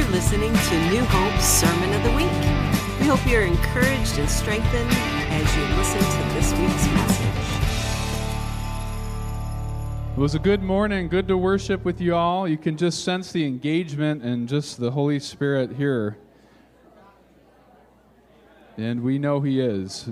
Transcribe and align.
You're 0.00 0.08
listening 0.12 0.54
to 0.54 0.90
New 0.90 1.04
Hope's 1.04 1.44
Sermon 1.44 1.92
of 1.92 2.02
the 2.02 2.10
Week. 2.12 2.32
We 3.00 3.06
hope 3.06 3.20
you're 3.26 3.42
encouraged 3.42 4.18
and 4.18 4.30
strengthened 4.30 4.90
as 4.90 5.54
you 5.54 5.62
listen 5.76 5.98
to 5.98 6.34
this 6.34 6.52
week's 6.58 6.86
message. 6.94 7.26
It 10.16 10.18
was 10.18 10.34
a 10.34 10.38
good 10.38 10.62
morning, 10.62 11.08
good 11.08 11.28
to 11.28 11.36
worship 11.36 11.84
with 11.84 12.00
you 12.00 12.14
all. 12.14 12.48
You 12.48 12.56
can 12.56 12.78
just 12.78 13.04
sense 13.04 13.30
the 13.30 13.44
engagement 13.44 14.22
and 14.22 14.48
just 14.48 14.80
the 14.80 14.90
Holy 14.90 15.18
Spirit 15.18 15.72
here. 15.72 16.16
And 18.78 19.02
we 19.02 19.18
know 19.18 19.42
He 19.42 19.60
is. 19.60 20.08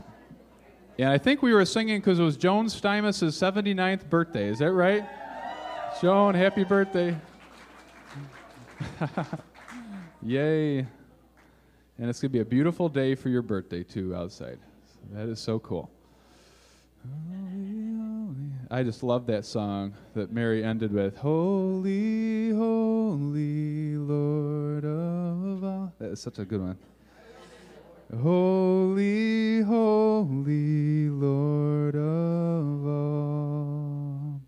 And 0.99 1.09
I 1.09 1.17
think 1.17 1.41
we 1.41 1.55
were 1.55 1.65
singing 1.65 1.99
because 2.01 2.19
it 2.19 2.25
was 2.25 2.37
Joan 2.37 2.67
Stamos' 2.67 3.23
79th 3.23 4.11
birthday. 4.11 4.49
Is 4.49 4.59
that 4.59 4.73
right? 4.73 5.09
Joan, 6.03 6.35
happy 6.35 6.65
birthday. 6.65 7.17
Yay. 10.23 10.79
And 10.79 12.09
it's 12.09 12.21
going 12.21 12.31
to 12.31 12.33
be 12.33 12.41
a 12.41 12.45
beautiful 12.45 12.89
day 12.89 13.15
for 13.15 13.29
your 13.29 13.43
birthday, 13.43 13.83
too, 13.83 14.15
outside. 14.15 14.59
That 15.13 15.29
is 15.29 15.41
so 15.41 15.59
cool. 15.59 15.91
I 18.71 18.83
just 18.83 19.03
love 19.03 19.27
that 19.27 19.45
song 19.45 19.95
that 20.15 20.31
Mary 20.31 20.63
ended 20.63 20.93
with 20.93 21.17
Holy, 21.17 22.51
Holy 22.51 23.97
Lord 23.97 24.85
of 24.85 25.65
all. 25.65 25.93
That 25.99 26.11
is 26.11 26.21
such 26.21 26.39
a 26.39 26.45
good 26.45 26.61
one. 26.61 26.77
Holy, 28.23 29.63
Holy 29.63 31.09
Lord 31.09 31.97
of 31.97 32.87
all. 32.87 34.41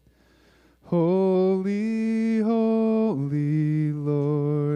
Holy, 0.84 2.40
Holy 2.40 3.92
Lord 3.92 4.69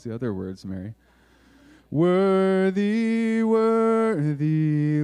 was 0.00 0.04
the 0.04 0.14
other 0.14 0.32
words, 0.32 0.64
Mary? 0.64 0.94
Worthy, 1.90 3.42
worthy 3.42 5.02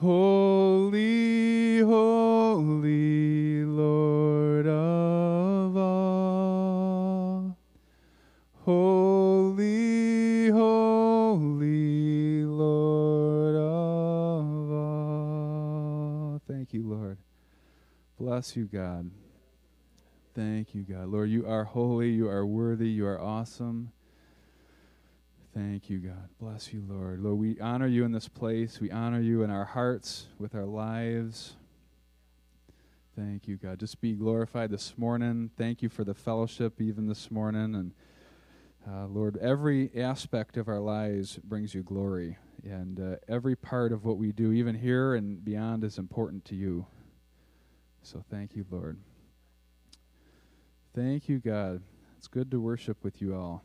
Holy, 0.00 1.80
holy 1.80 3.64
Lord 3.64 4.66
of 4.66 5.74
all. 5.74 7.56
Holy, 8.64 10.50
holy 10.50 12.44
Lord 12.44 13.56
of 13.56 14.70
all. 14.70 16.42
Thank 16.46 16.74
you, 16.74 16.86
Lord. 16.86 17.16
Bless 18.20 18.54
you, 18.54 18.66
God. 18.66 19.10
Thank 20.34 20.74
you, 20.74 20.82
God. 20.82 21.08
Lord, 21.08 21.30
you 21.30 21.46
are 21.46 21.64
holy, 21.64 22.10
you 22.10 22.28
are 22.28 22.44
worthy, 22.44 22.90
you 22.90 23.06
are 23.06 23.18
awesome. 23.18 23.92
Thank 25.56 25.88
you, 25.88 26.00
God. 26.00 26.28
Bless 26.38 26.74
you, 26.74 26.84
Lord. 26.86 27.22
Lord, 27.22 27.38
we 27.38 27.58
honor 27.60 27.86
you 27.86 28.04
in 28.04 28.12
this 28.12 28.28
place. 28.28 28.78
We 28.78 28.90
honor 28.90 29.22
you 29.22 29.42
in 29.42 29.48
our 29.48 29.64
hearts, 29.64 30.26
with 30.38 30.54
our 30.54 30.66
lives. 30.66 31.56
Thank 33.16 33.48
you, 33.48 33.56
God. 33.56 33.80
Just 33.80 34.02
be 34.02 34.12
glorified 34.12 34.70
this 34.70 34.98
morning. 34.98 35.50
Thank 35.56 35.80
you 35.80 35.88
for 35.88 36.04
the 36.04 36.12
fellowship 36.12 36.78
even 36.78 37.06
this 37.06 37.30
morning. 37.30 37.74
And 37.74 37.92
uh, 38.86 39.06
Lord, 39.06 39.38
every 39.38 39.90
aspect 39.96 40.58
of 40.58 40.68
our 40.68 40.78
lives 40.78 41.38
brings 41.42 41.74
you 41.74 41.82
glory. 41.82 42.36
And 42.62 43.00
uh, 43.00 43.16
every 43.26 43.56
part 43.56 43.92
of 43.92 44.04
what 44.04 44.18
we 44.18 44.32
do, 44.32 44.52
even 44.52 44.74
here 44.74 45.14
and 45.14 45.42
beyond, 45.42 45.84
is 45.84 45.96
important 45.96 46.44
to 46.46 46.54
you. 46.54 46.84
So 48.02 48.22
thank 48.30 48.56
you, 48.56 48.66
Lord. 48.70 48.98
Thank 50.94 51.30
you, 51.30 51.38
God. 51.38 51.80
It's 52.18 52.28
good 52.28 52.50
to 52.50 52.60
worship 52.60 53.02
with 53.02 53.22
you 53.22 53.34
all. 53.34 53.62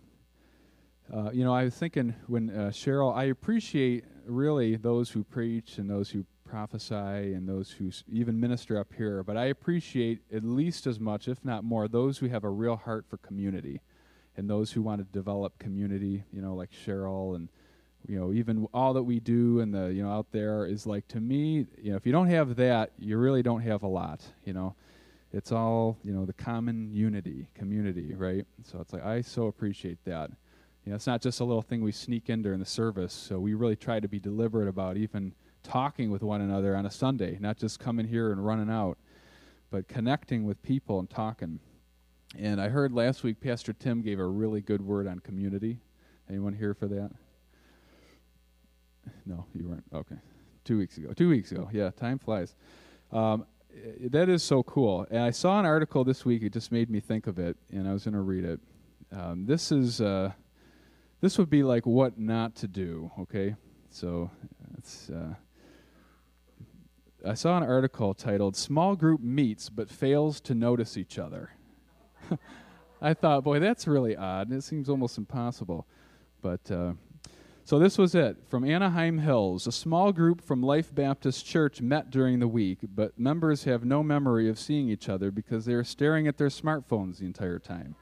Uh, 1.13 1.29
you 1.33 1.43
know, 1.43 1.53
I 1.53 1.65
was 1.65 1.75
thinking 1.75 2.15
when 2.27 2.49
uh, 2.49 2.69
Cheryl, 2.69 3.13
I 3.15 3.25
appreciate 3.25 4.05
really 4.25 4.77
those 4.77 5.09
who 5.09 5.23
preach 5.23 5.77
and 5.77 5.89
those 5.89 6.09
who 6.11 6.25
prophesy 6.47 6.95
and 7.33 7.47
those 7.49 7.71
who 7.71 7.89
s- 7.89 8.03
even 8.11 8.39
minister 8.39 8.79
up 8.79 8.93
here, 8.95 9.21
but 9.23 9.35
I 9.35 9.45
appreciate 9.45 10.19
at 10.33 10.43
least 10.43 10.87
as 10.87 10.99
much, 10.99 11.27
if 11.27 11.43
not 11.43 11.65
more, 11.65 11.87
those 11.89 12.19
who 12.19 12.29
have 12.29 12.45
a 12.45 12.49
real 12.49 12.77
heart 12.77 13.05
for 13.09 13.17
community 13.17 13.81
and 14.37 14.49
those 14.49 14.71
who 14.71 14.81
want 14.81 14.99
to 15.01 15.05
develop 15.11 15.59
community, 15.59 16.23
you 16.31 16.41
know, 16.41 16.55
like 16.55 16.69
Cheryl 16.71 17.35
and 17.35 17.49
you 18.07 18.17
know, 18.19 18.33
even 18.33 18.67
all 18.73 18.93
that 18.93 19.03
we 19.03 19.19
do 19.19 19.59
and 19.59 19.73
the, 19.73 19.87
you 19.93 20.01
know, 20.01 20.11
out 20.11 20.27
there 20.31 20.65
is 20.65 20.87
like 20.87 21.07
to 21.09 21.19
me, 21.19 21.67
you 21.81 21.91
know, 21.91 21.97
if 21.97 22.05
you 22.05 22.11
don't 22.11 22.27
have 22.27 22.55
that, 22.55 22.91
you 22.97 23.17
really 23.17 23.43
don't 23.43 23.61
have 23.61 23.83
a 23.83 23.87
lot, 23.87 24.21
you 24.45 24.53
know. 24.53 24.75
It's 25.33 25.51
all, 25.51 25.97
you 26.03 26.11
know, 26.11 26.25
the 26.25 26.33
common 26.33 26.93
unity, 26.93 27.47
community, 27.53 28.13
right? 28.15 28.45
So 28.63 28.79
it's 28.81 28.91
like 28.93 29.05
I 29.05 29.21
so 29.21 29.47
appreciate 29.47 29.99
that. 30.05 30.31
You 30.85 30.91
know, 30.91 30.95
it's 30.95 31.07
not 31.07 31.21
just 31.21 31.39
a 31.39 31.43
little 31.43 31.61
thing 31.61 31.81
we 31.81 31.91
sneak 31.91 32.29
in 32.29 32.41
during 32.41 32.59
the 32.59 32.65
service. 32.65 33.13
So 33.13 33.39
we 33.39 33.53
really 33.53 33.75
try 33.75 33.99
to 33.99 34.07
be 34.07 34.19
deliberate 34.19 34.67
about 34.67 34.97
even 34.97 35.33
talking 35.63 36.09
with 36.09 36.23
one 36.23 36.41
another 36.41 36.75
on 36.75 36.85
a 36.85 36.91
Sunday, 36.91 37.37
not 37.39 37.57
just 37.57 37.79
coming 37.79 38.07
here 38.07 38.31
and 38.31 38.43
running 38.43 38.69
out, 38.69 38.97
but 39.69 39.87
connecting 39.87 40.43
with 40.43 40.61
people 40.63 40.99
and 40.99 41.09
talking. 41.09 41.59
And 42.37 42.59
I 42.59 42.69
heard 42.69 42.93
last 42.93 43.23
week 43.23 43.39
Pastor 43.41 43.73
Tim 43.73 44.01
gave 44.01 44.19
a 44.19 44.25
really 44.25 44.61
good 44.61 44.81
word 44.81 45.07
on 45.07 45.19
community. 45.19 45.79
Anyone 46.29 46.53
here 46.53 46.73
for 46.73 46.87
that? 46.87 47.11
No, 49.25 49.45
you 49.53 49.67
weren't. 49.67 49.83
Okay. 49.93 50.15
Two 50.63 50.77
weeks 50.77 50.97
ago. 50.97 51.13
Two 51.13 51.29
weeks 51.29 51.51
ago. 51.51 51.69
Yeah, 51.71 51.91
time 51.91 52.17
flies. 52.17 52.55
Um, 53.11 53.45
that 54.09 54.29
is 54.29 54.43
so 54.43 54.63
cool. 54.63 55.05
And 55.11 55.19
I 55.19 55.31
saw 55.31 55.59
an 55.59 55.65
article 55.65 56.03
this 56.03 56.25
week. 56.25 56.43
It 56.43 56.53
just 56.53 56.71
made 56.71 56.89
me 56.89 56.99
think 56.99 57.27
of 57.27 57.39
it, 57.39 57.57
and 57.71 57.87
I 57.87 57.93
was 57.93 58.03
going 58.03 58.13
to 58.13 58.21
read 58.21 58.45
it. 58.45 58.59
Um, 59.11 59.45
this 59.45 59.71
is 59.71 60.01
uh, 60.01 60.31
this 61.21 61.37
would 61.37 61.49
be 61.49 61.63
like 61.63 61.85
what 61.85 62.19
not 62.19 62.55
to 62.57 62.67
do. 62.67 63.11
Okay, 63.19 63.55
so 63.89 64.31
it's. 64.77 65.09
Uh, 65.09 65.35
I 67.25 67.35
saw 67.35 67.55
an 67.57 67.63
article 67.63 68.13
titled 68.13 68.55
"Small 68.55 68.95
Group 68.95 69.21
Meets 69.21 69.69
but 69.69 69.89
Fails 69.89 70.41
to 70.41 70.55
Notice 70.55 70.97
Each 70.97 71.19
Other." 71.19 71.51
I 73.01 73.13
thought, 73.13 73.43
boy, 73.43 73.59
that's 73.59 73.87
really 73.87 74.15
odd. 74.15 74.51
It 74.51 74.63
seems 74.63 74.89
almost 74.89 75.17
impossible, 75.17 75.87
but. 76.41 76.69
Uh, 76.69 76.93
so 77.63 77.79
this 77.79 77.97
was 77.97 78.15
it. 78.15 78.37
From 78.49 78.65
Anaheim 78.65 79.19
Hills, 79.19 79.67
a 79.67 79.71
small 79.71 80.11
group 80.11 80.41
from 80.41 80.61
Life 80.61 80.93
Baptist 80.93 81.45
Church 81.45 81.79
met 81.79 82.09
during 82.09 82.39
the 82.39 82.47
week, 82.47 82.79
but 82.83 83.17
members 83.19 83.63
have 83.63 83.85
no 83.85 84.03
memory 84.03 84.49
of 84.49 84.59
seeing 84.59 84.89
each 84.89 85.07
other 85.07 85.31
because 85.31 85.65
they 85.65 85.73
are 85.73 85.83
staring 85.83 86.27
at 86.27 86.37
their 86.37 86.49
smartphones 86.49 87.19
the 87.19 87.25
entire 87.25 87.59
time. 87.59 87.95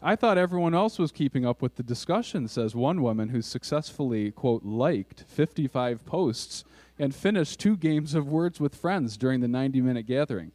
I 0.00 0.14
thought 0.14 0.38
everyone 0.38 0.74
else 0.74 0.98
was 0.98 1.10
keeping 1.10 1.44
up 1.44 1.60
with 1.60 1.74
the 1.74 1.82
discussion, 1.82 2.46
says 2.46 2.76
one 2.76 3.02
woman 3.02 3.30
who 3.30 3.42
successfully, 3.42 4.30
quote, 4.30 4.64
liked 4.64 5.24
55 5.26 6.06
posts 6.06 6.64
and 7.00 7.12
finished 7.12 7.58
two 7.58 7.76
games 7.76 8.14
of 8.14 8.28
Words 8.28 8.60
with 8.60 8.76
Friends 8.76 9.16
during 9.16 9.40
the 9.40 9.48
90 9.48 9.80
minute 9.80 10.06
gathering. 10.06 10.52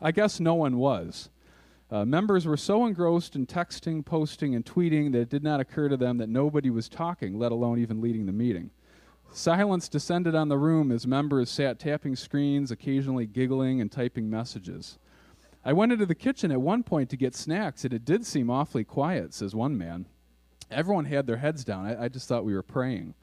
I 0.00 0.10
guess 0.10 0.40
no 0.40 0.54
one 0.54 0.76
was. 0.76 1.28
Uh, 1.88 2.04
members 2.04 2.46
were 2.46 2.56
so 2.56 2.84
engrossed 2.84 3.36
in 3.36 3.46
texting, 3.46 4.04
posting, 4.04 4.56
and 4.56 4.64
tweeting 4.64 5.12
that 5.12 5.20
it 5.20 5.30
did 5.30 5.44
not 5.44 5.60
occur 5.60 5.88
to 5.88 5.96
them 5.96 6.18
that 6.18 6.28
nobody 6.28 6.70
was 6.70 6.88
talking, 6.88 7.38
let 7.38 7.52
alone 7.52 7.78
even 7.78 8.00
leading 8.00 8.26
the 8.26 8.32
meeting. 8.32 8.70
Silence 9.32 9.88
descended 9.88 10.34
on 10.34 10.48
the 10.48 10.58
room 10.58 10.90
as 10.90 11.06
members 11.06 11.48
sat 11.48 11.78
tapping 11.78 12.16
screens, 12.16 12.72
occasionally 12.72 13.26
giggling 13.26 13.80
and 13.80 13.92
typing 13.92 14.28
messages. 14.28 14.98
I 15.64 15.72
went 15.72 15.92
into 15.92 16.06
the 16.06 16.14
kitchen 16.14 16.50
at 16.50 16.60
one 16.60 16.82
point 16.82 17.10
to 17.10 17.16
get 17.16 17.34
snacks, 17.34 17.84
and 17.84 17.92
it 17.92 18.04
did 18.04 18.24
seem 18.24 18.48
awfully 18.48 18.84
quiet, 18.84 19.34
says 19.34 19.54
one 19.54 19.76
man. 19.76 20.06
Everyone 20.70 21.04
had 21.04 21.26
their 21.26 21.36
heads 21.36 21.64
down. 21.64 21.84
I, 21.84 22.04
I 22.04 22.08
just 22.08 22.28
thought 22.28 22.44
we 22.44 22.54
were 22.54 22.62
praying. 22.62 23.14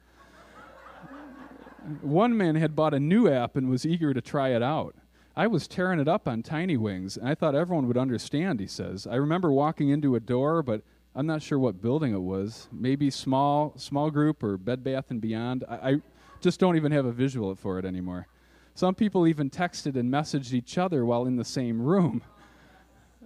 One 2.01 2.36
man 2.36 2.56
had 2.56 2.75
bought 2.75 2.94
a 2.94 3.00
new 3.00 3.31
app 3.31 3.56
and 3.56 3.69
was 3.69 3.86
eager 3.86 4.13
to 4.13 4.22
try 4.22 4.50
it 4.50 4.62
out. 4.62 4.95
I 5.36 5.48
was 5.48 5.68
tearing 5.68 6.00
it 6.00 6.07
up 6.07 6.28
on 6.28 6.44
Tiny 6.44 6.78
Wings, 6.78 7.16
and 7.16 7.30
I 7.30 7.36
thought 7.36 7.56
everyone 7.56 7.88
would 7.88 7.98
understand, 7.98 8.60
he 8.60 8.68
says. 8.68 9.07
I 9.07 9.16
remember 9.16 9.51
walking 9.51 9.89
into 9.89 10.16
a 10.16 10.19
door, 10.19 10.62
but 10.62 10.81
I'm 11.16 11.25
not 11.25 11.42
sure 11.42 11.57
what 11.57 11.81
building 11.81 12.13
it 12.13 12.22
was. 12.22 12.68
Maybe 12.72 13.10
small, 13.10 13.74
small 13.78 14.12
group 14.12 14.44
or 14.44 14.57
Bed 14.57 14.84
Bath 14.84 15.10
and 15.10 15.22
Beyond. 15.22 15.63
I, 15.69 15.75
I 15.75 16.01
just 16.42 16.60
don't 16.60 16.75
even 16.75 16.92
have 16.92 17.06
a 17.06 17.12
visual 17.12 17.56
for 17.56 17.80
it 17.80 17.86
anymore. 17.86 18.28
Some 18.77 18.94
people 18.94 19.25
even 19.25 19.50
texted 19.50 19.95
and 19.95 20.13
messaged 20.13 20.53
each 20.53 20.77
other 20.77 21.03
while 21.03 21.25
in 21.25 21.35
the 21.35 21.44
same 21.44 21.81
room. 21.81 22.21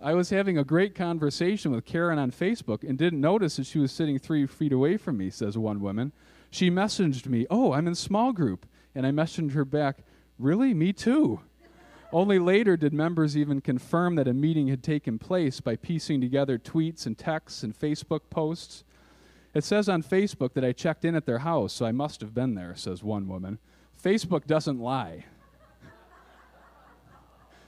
I 0.01 0.13
was 0.13 0.29
having 0.29 0.57
a 0.57 0.63
great 0.63 0.95
conversation 0.95 1.73
with 1.73 1.83
Karen 1.83 2.17
on 2.17 2.31
Facebook 2.31 2.87
and 2.87 2.97
didn't 2.97 3.19
notice 3.19 3.57
that 3.57 3.65
she 3.65 3.77
was 3.77 3.91
sitting 3.91 4.17
three 4.17 4.47
feet 4.47 4.71
away 4.71 4.95
from 4.95 5.17
me, 5.17 5.29
says 5.29 5.57
one 5.57 5.81
woman. 5.81 6.13
She 6.51 6.71
messaged 6.71 7.25
me, 7.25 7.47
Oh, 7.49 7.73
I'm 7.73 7.85
in 7.85 7.95
small 7.95 8.31
group. 8.31 8.65
And 8.95 9.05
I 9.05 9.11
messaged 9.11 9.51
her 9.51 9.65
back, 9.65 10.05
Really? 10.39 10.73
Me 10.73 10.93
too. 10.93 11.41
Only 12.13 12.39
later 12.39 12.77
did 12.77 12.93
members 12.93 13.35
even 13.35 13.59
confirm 13.59 14.15
that 14.15 14.29
a 14.29 14.33
meeting 14.33 14.69
had 14.69 14.81
taken 14.81 15.19
place 15.19 15.59
by 15.59 15.75
piecing 15.75 16.21
together 16.21 16.57
tweets 16.59 17.05
and 17.05 17.17
texts 17.17 17.61
and 17.61 17.77
Facebook 17.77 18.21
posts. 18.29 18.85
It 19.53 19.65
says 19.65 19.89
on 19.89 20.01
Facebook 20.01 20.53
that 20.53 20.63
I 20.63 20.71
checked 20.71 21.03
in 21.03 21.13
at 21.13 21.25
their 21.25 21.39
house, 21.39 21.73
so 21.73 21.85
I 21.85 21.91
must 21.91 22.21
have 22.21 22.33
been 22.33 22.55
there, 22.55 22.73
says 22.73 23.03
one 23.03 23.27
woman. 23.27 23.59
Facebook 24.01 24.47
doesn't 24.47 24.79
lie. 24.79 25.25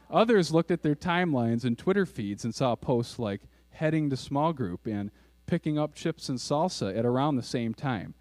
Others 0.10 0.52
looked 0.52 0.72
at 0.72 0.84
their 0.84 0.96
timelines 0.96 1.64
and 1.64 1.78
Twitter 1.78 2.06
feeds 2.06 2.44
and 2.44 2.54
saw 2.54 2.76
posts 2.76 3.18
like 3.18 3.42
heading 3.72 4.10
to 4.10 4.18
small 4.18 4.54
group 4.54 4.86
and 4.86 5.12
picking 5.46 5.78
up 5.78 5.96
chips 5.96 6.30
and 6.30 6.38
salsa 6.38 6.98
at 6.98 7.06
around 7.06 7.36
the 7.36 7.44
same 7.44 7.74
time 7.74 8.14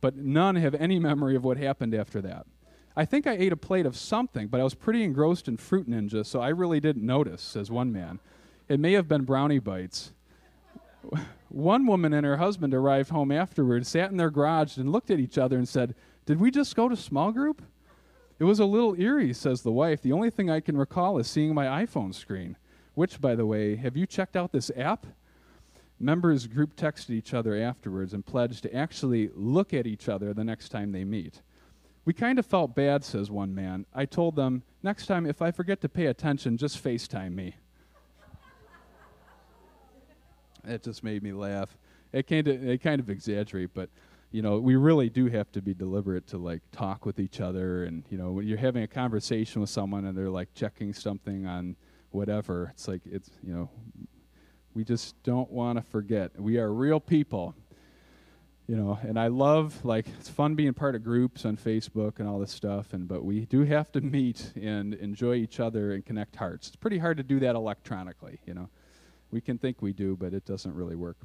but 0.00 0.16
none 0.16 0.56
have 0.56 0.74
any 0.74 0.98
memory 0.98 1.36
of 1.36 1.44
what 1.44 1.56
happened 1.56 1.94
after 1.94 2.20
that. 2.22 2.46
I 2.96 3.04
think 3.04 3.26
I 3.26 3.32
ate 3.32 3.52
a 3.52 3.56
plate 3.56 3.86
of 3.86 3.96
something, 3.96 4.48
but 4.48 4.60
I 4.60 4.64
was 4.64 4.74
pretty 4.74 5.04
engrossed 5.04 5.48
in 5.48 5.56
Fruit 5.56 5.88
Ninja, 5.88 6.26
so 6.26 6.40
I 6.40 6.48
really 6.48 6.80
didn't 6.80 7.06
notice, 7.06 7.40
says 7.40 7.70
one 7.70 7.92
man. 7.92 8.18
It 8.68 8.80
may 8.80 8.92
have 8.92 9.08
been 9.08 9.24
brownie 9.24 9.58
bites. 9.58 10.12
one 11.48 11.86
woman 11.86 12.12
and 12.12 12.26
her 12.26 12.38
husband 12.38 12.74
arrived 12.74 13.10
home 13.10 13.30
afterwards, 13.30 13.88
sat 13.88 14.10
in 14.10 14.16
their 14.16 14.30
garage, 14.30 14.76
and 14.76 14.90
looked 14.90 15.10
at 15.10 15.20
each 15.20 15.38
other 15.38 15.56
and 15.56 15.68
said, 15.68 15.94
Did 16.26 16.40
we 16.40 16.50
just 16.50 16.76
go 16.76 16.88
to 16.88 16.96
small 16.96 17.32
group? 17.32 17.62
It 18.40 18.44
was 18.44 18.58
a 18.58 18.64
little 18.64 19.00
eerie, 19.00 19.32
says 19.32 19.62
the 19.62 19.70
wife. 19.70 20.02
The 20.02 20.12
only 20.12 20.30
thing 20.30 20.50
I 20.50 20.58
can 20.58 20.76
recall 20.76 21.18
is 21.18 21.28
seeing 21.28 21.54
my 21.54 21.84
iPhone 21.84 22.12
screen. 22.12 22.56
Which, 22.94 23.20
by 23.20 23.36
the 23.36 23.46
way, 23.46 23.76
have 23.76 23.96
you 23.96 24.06
checked 24.06 24.34
out 24.34 24.50
this 24.50 24.72
app? 24.76 25.06
members 26.00 26.46
group 26.46 26.74
texted 26.74 27.10
each 27.10 27.34
other 27.34 27.54
afterwards 27.54 28.14
and 28.14 28.24
pledged 28.24 28.62
to 28.62 28.74
actually 28.74 29.30
look 29.34 29.74
at 29.74 29.86
each 29.86 30.08
other 30.08 30.32
the 30.32 30.42
next 30.42 30.70
time 30.70 30.92
they 30.92 31.04
meet. 31.04 31.42
We 32.06 32.14
kind 32.14 32.38
of 32.38 32.46
felt 32.46 32.74
bad, 32.74 33.04
says 33.04 33.30
one 33.30 33.54
man. 33.54 33.84
I 33.94 34.06
told 34.06 34.34
them, 34.34 34.62
next 34.82 35.06
time, 35.06 35.26
if 35.26 35.42
I 35.42 35.50
forget 35.50 35.82
to 35.82 35.88
pay 35.88 36.06
attention, 36.06 36.56
just 36.56 36.82
FaceTime 36.82 37.34
me. 37.34 37.54
it 40.64 40.82
just 40.82 41.04
made 41.04 41.22
me 41.22 41.32
laugh. 41.32 41.76
It 42.12 42.26
kind 42.26 42.48
of, 42.48 42.66
it 42.66 42.82
kind 42.82 43.00
of 43.00 43.10
exaggerate, 43.10 43.74
but 43.74 43.90
you 44.32 44.42
know, 44.42 44.58
we 44.58 44.76
really 44.76 45.10
do 45.10 45.26
have 45.26 45.50
to 45.52 45.62
be 45.62 45.74
deliberate 45.74 46.26
to 46.28 46.38
like 46.38 46.62
talk 46.70 47.04
with 47.04 47.18
each 47.18 47.40
other. 47.40 47.84
And 47.84 48.04
you 48.10 48.18
know, 48.18 48.32
when 48.32 48.46
you're 48.46 48.58
having 48.58 48.82
a 48.82 48.88
conversation 48.88 49.60
with 49.60 49.70
someone 49.70 50.04
and 50.04 50.16
they're 50.16 50.30
like 50.30 50.54
checking 50.54 50.92
something 50.92 51.46
on 51.46 51.76
whatever, 52.10 52.70
it's 52.72 52.86
like 52.86 53.02
it's 53.04 53.30
you 53.42 53.52
know, 53.52 53.70
we 54.74 54.84
just 54.84 55.20
don't 55.24 55.50
want 55.50 55.78
to 55.78 55.82
forget. 55.82 56.40
We 56.40 56.58
are 56.58 56.72
real 56.72 57.00
people. 57.00 57.54
You 58.68 58.76
know, 58.76 59.00
and 59.02 59.18
I 59.18 59.26
love 59.26 59.84
like 59.84 60.06
it's 60.20 60.28
fun 60.28 60.54
being 60.54 60.74
part 60.74 60.94
of 60.94 61.02
groups 61.02 61.44
on 61.44 61.56
Facebook 61.56 62.20
and 62.20 62.28
all 62.28 62.38
this 62.38 62.52
stuff 62.52 62.92
and 62.92 63.08
but 63.08 63.24
we 63.24 63.46
do 63.46 63.64
have 63.64 63.90
to 63.92 64.00
meet 64.00 64.52
and 64.54 64.94
enjoy 64.94 65.34
each 65.34 65.58
other 65.58 65.92
and 65.92 66.06
connect 66.06 66.36
hearts. 66.36 66.68
It's 66.68 66.76
pretty 66.76 66.98
hard 66.98 67.16
to 67.16 67.24
do 67.24 67.40
that 67.40 67.56
electronically, 67.56 68.38
you 68.46 68.54
know. 68.54 68.68
We 69.32 69.40
can 69.40 69.58
think 69.58 69.82
we 69.82 69.92
do, 69.92 70.16
but 70.16 70.34
it 70.34 70.44
doesn't 70.44 70.72
really 70.72 70.94
work. 70.94 71.16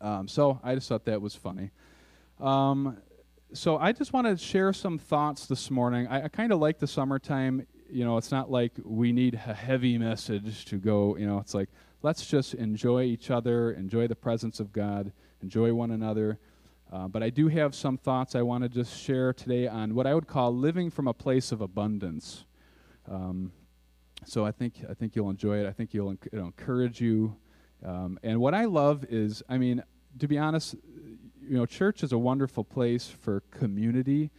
Um, 0.00 0.26
so 0.26 0.58
I 0.62 0.74
just 0.74 0.88
thought 0.88 1.04
that 1.04 1.20
was 1.20 1.34
funny. 1.34 1.70
Um, 2.40 2.98
so 3.52 3.78
I 3.78 3.92
just 3.92 4.12
want 4.12 4.26
to 4.26 4.36
share 4.36 4.72
some 4.72 4.98
thoughts 4.98 5.46
this 5.46 5.70
morning. 5.70 6.06
I, 6.08 6.24
I 6.24 6.28
kind 6.28 6.52
of 6.52 6.58
like 6.58 6.78
the 6.78 6.86
summertime. 6.86 7.66
You 7.88 8.04
know, 8.04 8.16
it's 8.16 8.32
not 8.32 8.50
like 8.50 8.72
we 8.84 9.12
need 9.12 9.34
a 9.34 9.54
heavy 9.54 9.96
message 9.98 10.64
to 10.66 10.76
go. 10.76 11.16
You 11.16 11.26
know, 11.26 11.38
it's 11.38 11.54
like 11.54 11.68
let's 12.02 12.26
just 12.26 12.54
enjoy 12.54 13.04
each 13.04 13.30
other, 13.30 13.72
enjoy 13.72 14.08
the 14.08 14.16
presence 14.16 14.58
of 14.60 14.72
God, 14.72 15.12
enjoy 15.42 15.72
one 15.72 15.92
another. 15.92 16.38
Uh, 16.92 17.08
but 17.08 17.22
I 17.22 17.30
do 17.30 17.48
have 17.48 17.74
some 17.74 17.96
thoughts 17.96 18.34
I 18.34 18.42
want 18.42 18.62
to 18.62 18.68
just 18.68 19.00
share 19.00 19.32
today 19.32 19.66
on 19.66 19.94
what 19.94 20.06
I 20.06 20.14
would 20.14 20.26
call 20.26 20.54
living 20.54 20.90
from 20.90 21.08
a 21.08 21.14
place 21.14 21.50
of 21.52 21.60
abundance. 21.60 22.44
Um, 23.10 23.52
so 24.26 24.44
I 24.44 24.50
think 24.50 24.74
I 24.88 24.94
think 24.94 25.14
you'll 25.14 25.30
enjoy 25.30 25.58
it. 25.58 25.66
I 25.66 25.72
think 25.72 25.94
you'll 25.94 26.16
it'll 26.32 26.46
encourage 26.46 27.00
you. 27.00 27.36
Um, 27.84 28.18
and 28.22 28.40
what 28.40 28.54
I 28.54 28.64
love 28.64 29.04
is, 29.08 29.42
I 29.48 29.58
mean, 29.58 29.82
to 30.18 30.28
be 30.28 30.38
honest, 30.38 30.76
you 31.48 31.56
know, 31.56 31.66
church 31.66 32.02
is 32.02 32.12
a 32.12 32.18
wonderful 32.18 32.64
place 32.64 33.08
for 33.08 33.40
community. 33.50 34.30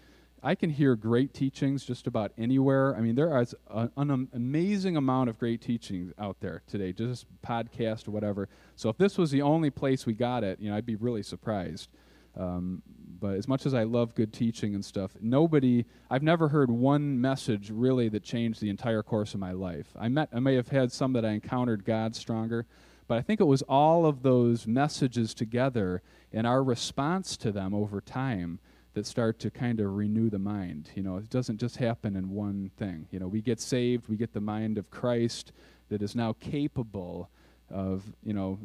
I 0.43 0.53
can 0.53 0.69
hear 0.69 0.95
great 0.95 1.33
teachings 1.33 1.83
just 1.85 2.05
about 2.05 2.31
anywhere. 2.37 2.95
I 2.95 3.01
mean, 3.01 3.15
there 3.15 3.39
is 3.41 3.55
a, 3.67 3.89
an 3.97 4.29
amazing 4.31 4.95
amount 4.95 5.29
of 5.29 5.39
great 5.39 5.61
teachings 5.61 6.13
out 6.19 6.37
there 6.39 6.61
today, 6.67 6.93
just 6.93 7.25
podcast 7.41 8.07
or 8.07 8.11
whatever. 8.11 8.47
So 8.75 8.89
if 8.89 8.97
this 8.97 9.17
was 9.17 9.31
the 9.31 9.41
only 9.41 9.71
place 9.71 10.05
we 10.05 10.13
got 10.13 10.43
it, 10.43 10.59
you 10.59 10.69
know, 10.69 10.77
I'd 10.77 10.85
be 10.85 10.95
really 10.95 11.23
surprised. 11.23 11.89
Um, 12.37 12.83
but 13.19 13.35
as 13.35 13.47
much 13.47 13.65
as 13.65 13.73
I 13.73 13.83
love 13.83 14.13
good 14.13 14.33
teaching 14.33 14.75
and 14.75 14.85
stuff, 14.85 15.11
nobody, 15.19 15.85
I've 16.11 16.21
never 16.21 16.49
heard 16.49 16.69
one 16.69 17.19
message 17.19 17.71
really 17.71 18.09
that 18.09 18.23
changed 18.23 18.61
the 18.61 18.69
entire 18.69 19.01
course 19.01 19.33
of 19.33 19.39
my 19.39 19.51
life. 19.51 19.87
I 19.97 20.09
met, 20.09 20.29
I 20.33 20.39
may 20.39 20.55
have 20.55 20.67
had 20.67 20.91
some 20.91 21.13
that 21.13 21.25
I 21.25 21.31
encountered 21.31 21.85
God 21.85 22.15
stronger, 22.15 22.67
but 23.07 23.17
I 23.17 23.21
think 23.21 23.39
it 23.39 23.45
was 23.45 23.61
all 23.63 24.05
of 24.05 24.23
those 24.23 24.65
messages 24.65 25.33
together 25.33 26.01
and 26.33 26.47
our 26.47 26.63
response 26.63 27.37
to 27.37 27.51
them 27.51 27.73
over 27.73 28.01
time 28.01 28.59
that 28.93 29.05
start 29.05 29.39
to 29.39 29.51
kind 29.51 29.79
of 29.79 29.95
renew 29.95 30.29
the 30.29 30.39
mind. 30.39 30.89
You 30.95 31.03
know, 31.03 31.17
it 31.17 31.29
doesn't 31.29 31.59
just 31.59 31.77
happen 31.77 32.15
in 32.15 32.31
one 32.31 32.71
thing. 32.77 33.07
You 33.11 33.19
know, 33.19 33.27
we 33.27 33.41
get 33.41 33.59
saved, 33.59 34.07
we 34.07 34.15
get 34.15 34.33
the 34.33 34.41
mind 34.41 34.77
of 34.77 34.89
Christ 34.89 35.51
that 35.89 36.01
is 36.01 36.15
now 36.15 36.33
capable 36.39 37.29
of, 37.69 38.03
you 38.23 38.33
know, 38.33 38.57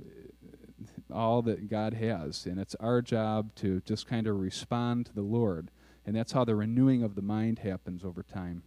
all 1.12 1.42
that 1.42 1.68
God 1.68 1.94
has. 1.94 2.46
And 2.46 2.58
it's 2.58 2.76
our 2.76 3.02
job 3.02 3.54
to 3.56 3.82
just 3.84 4.06
kind 4.06 4.26
of 4.26 4.38
respond 4.40 5.06
to 5.06 5.14
the 5.14 5.22
Lord. 5.22 5.70
And 6.06 6.16
that's 6.16 6.32
how 6.32 6.44
the 6.44 6.54
renewing 6.54 7.02
of 7.02 7.14
the 7.14 7.22
mind 7.22 7.58
happens 7.58 8.04
over 8.04 8.22
time. 8.22 8.62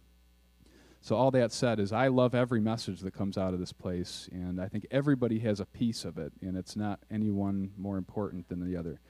So, 1.04 1.16
all 1.16 1.30
that 1.32 1.52
said, 1.52 1.80
is 1.80 1.92
I 1.92 2.06
love 2.08 2.34
every 2.34 2.62
message 2.62 3.00
that 3.00 3.12
comes 3.12 3.36
out 3.36 3.52
of 3.52 3.60
this 3.60 3.74
place, 3.74 4.26
and 4.32 4.58
I 4.58 4.68
think 4.68 4.86
everybody 4.90 5.38
has 5.40 5.60
a 5.60 5.66
piece 5.66 6.06
of 6.06 6.16
it, 6.16 6.32
and 6.40 6.56
it's 6.56 6.76
not 6.76 6.98
any 7.10 7.30
one 7.30 7.72
more 7.76 7.98
important 7.98 8.48
than 8.48 8.64
the 8.64 8.74
other. 8.74 9.00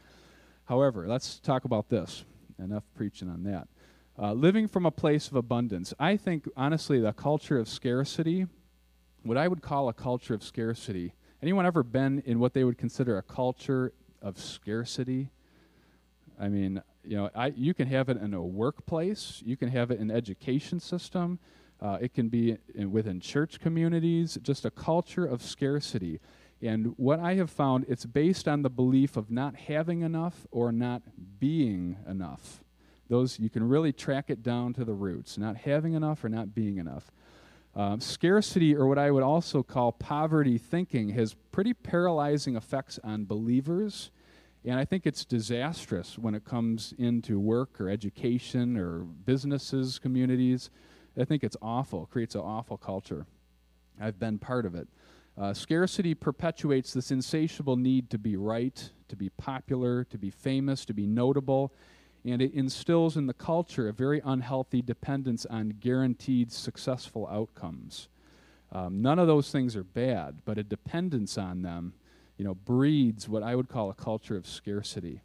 However, 0.65 1.07
let's 1.07 1.39
talk 1.39 1.65
about 1.65 1.91
this 1.91 2.25
enough 2.59 2.83
preaching 2.97 3.29
on 3.29 3.45
that. 3.45 3.69
Uh, 4.19 4.33
living 4.33 4.67
from 4.67 4.87
a 4.87 4.91
place 4.91 5.29
of 5.29 5.37
abundance. 5.37 5.95
I 6.01 6.17
think, 6.17 6.49
honestly, 6.57 6.99
the 6.99 7.13
culture 7.13 7.61
of 7.61 7.69
scarcity, 7.69 8.49
what 9.23 9.39
I 9.39 9.47
would 9.47 9.63
call 9.63 9.89
a 9.89 9.95
culture 9.95 10.35
of 10.35 10.43
scarcity, 10.43 11.13
anyone 11.41 11.65
ever 11.65 11.85
been 11.85 12.25
in 12.27 12.41
what 12.41 12.55
they 12.55 12.65
would 12.65 12.77
consider 12.77 13.19
a 13.19 13.23
culture 13.23 13.93
of 14.21 14.37
scarcity? 14.41 15.31
I 16.41 16.49
mean, 16.49 16.83
you 17.05 17.17
know, 17.19 17.31
I, 17.37 17.53
you 17.55 17.73
can 17.73 17.87
have 17.87 18.09
it 18.09 18.17
in 18.17 18.35
a 18.35 18.43
workplace, 18.43 19.45
you 19.47 19.57
can 19.57 19.69
have 19.69 19.93
it 19.93 20.01
in 20.01 20.11
education 20.11 20.81
system, 20.81 21.39
uh, 21.85 21.99
it 22.01 22.15
can 22.15 22.29
be 22.29 22.57
in, 22.75 22.91
within 22.91 23.21
church 23.21 23.61
communities, 23.61 24.39
just 24.43 24.65
a 24.65 24.71
culture 24.71 25.27
of 25.27 25.43
scarcity. 25.43 26.19
And 26.63 26.95
what 26.97 27.21
I 27.21 27.35
have 27.35 27.51
found, 27.51 27.85
it's 27.89 28.07
based 28.07 28.49
on 28.49 28.63
the 28.63 28.71
belief 28.71 29.19
of 29.19 29.31
not 29.31 29.55
having 29.55 30.01
enough 30.01 30.47
or 30.51 30.73
not 30.73 31.03
being 31.39 31.99
enough. 32.09 32.65
Those 33.11 33.39
you 33.39 33.51
can 33.51 33.69
really 33.69 33.93
track 33.93 34.31
it 34.31 34.43
down 34.43 34.73
to 34.75 34.85
the 34.85 34.95
roots, 34.95 35.37
not 35.37 35.59
having 35.59 35.93
enough 35.93 36.25
or 36.25 36.31
not 36.31 36.55
being 36.55 36.79
enough. 36.79 37.13
Um, 37.77 38.01
scarcity, 38.01 38.75
or 38.75 38.87
what 38.87 38.99
I 38.99 39.11
would 39.11 39.23
also 39.23 39.63
call 39.63 39.93
poverty 39.93 40.57
thinking, 40.57 41.11
has 41.11 41.35
pretty 41.53 41.75
paralyzing 41.75 42.57
effects 42.57 42.99
on 43.05 43.27
believers. 43.27 44.11
And 44.65 44.79
I 44.79 44.87
think 44.87 45.07
it's 45.07 45.27
disastrous 45.27 46.19
when 46.19 46.35
it 46.35 46.47
comes 46.47 46.95
into 46.97 47.39
work 47.39 47.79
or 47.79 47.91
education 47.91 48.79
or 48.79 49.01
businesses, 49.01 49.99
communities. 49.99 50.71
I 51.19 51.25
think 51.25 51.45
it's 51.45 51.57
awful, 51.63 52.07
creates 52.07 52.35
an 52.35 52.41
awful 52.41 52.77
culture. 52.77 53.27
I've 54.01 54.19
been 54.19 54.39
part 54.39 54.67
of 54.67 54.75
it. 54.75 54.89
Uh, 55.37 55.53
scarcity 55.53 56.15
perpetuates 56.15 56.93
this 56.93 57.11
insatiable 57.11 57.77
need 57.77 58.11
to 58.11 58.19
be 58.19 58.37
right, 58.37 58.91
to 59.09 59.17
be 59.17 59.29
popular, 59.31 60.05
to 60.05 60.19
be 60.19 60.31
famous, 60.31 60.85
to 60.85 60.95
be 60.95 61.07
notable, 61.07 61.73
and 62.25 62.41
it 62.41 62.55
instills 62.55 63.17
in 63.17 63.27
the 63.27 63.35
culture 63.35 63.89
a 63.89 63.93
very 63.93 64.21
unhealthy 64.25 64.81
dependence 64.81 65.45
on 65.47 65.75
guaranteed 65.81 66.51
successful 66.51 67.29
outcomes. 67.29 68.09
Um, 68.73 69.03
none 69.03 69.19
of 69.19 69.27
those 69.27 69.51
things 69.51 69.77
are 69.77 69.85
bad, 69.85 70.41
but 70.45 70.59
a 70.59 70.63
dependence 70.65 71.37
on 71.37 71.63
them, 71.63 71.95
you 72.39 72.45
know, 72.45 72.55
breeds 72.55 73.29
what 73.29 73.43
I 73.43 73.55
would 73.55 73.69
call 73.69 73.91
a 73.91 73.95
culture 73.95 74.37
of 74.37 74.47
scarcity. 74.47 75.21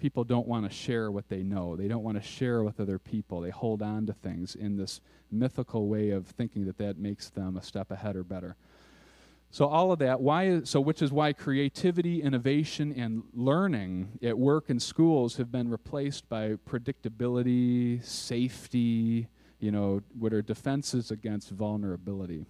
people 0.00 0.24
don't 0.24 0.48
want 0.48 0.68
to 0.68 0.74
share 0.74 1.10
what 1.10 1.28
they 1.28 1.42
know. 1.42 1.76
They 1.76 1.86
don't 1.86 2.02
want 2.02 2.20
to 2.20 2.26
share 2.26 2.64
with 2.64 2.80
other 2.80 2.98
people. 2.98 3.40
They 3.40 3.50
hold 3.50 3.82
on 3.82 4.06
to 4.06 4.12
things 4.12 4.54
in 4.54 4.76
this 4.76 5.00
mythical 5.32 5.88
way 5.88 6.10
of 6.10 6.26
thinking 6.26 6.66
that 6.66 6.78
that 6.78 6.98
makes 6.98 7.30
them 7.30 7.56
a 7.56 7.62
step 7.62 7.90
ahead 7.90 8.16
or 8.16 8.24
better. 8.24 8.56
So 9.52 9.66
all 9.66 9.90
of 9.90 9.98
that, 9.98 10.20
why 10.20 10.62
so 10.62 10.80
which 10.80 11.02
is 11.02 11.10
why 11.10 11.32
creativity, 11.32 12.22
innovation 12.22 12.92
and 12.96 13.24
learning 13.34 14.18
at 14.22 14.38
work 14.38 14.70
and 14.70 14.80
schools 14.80 15.36
have 15.38 15.50
been 15.50 15.68
replaced 15.68 16.28
by 16.28 16.54
predictability, 16.68 18.04
safety, 18.04 19.26
you 19.58 19.72
know, 19.72 20.02
what 20.16 20.32
are 20.32 20.40
defenses 20.40 21.10
against 21.10 21.50
vulnerability. 21.50 22.46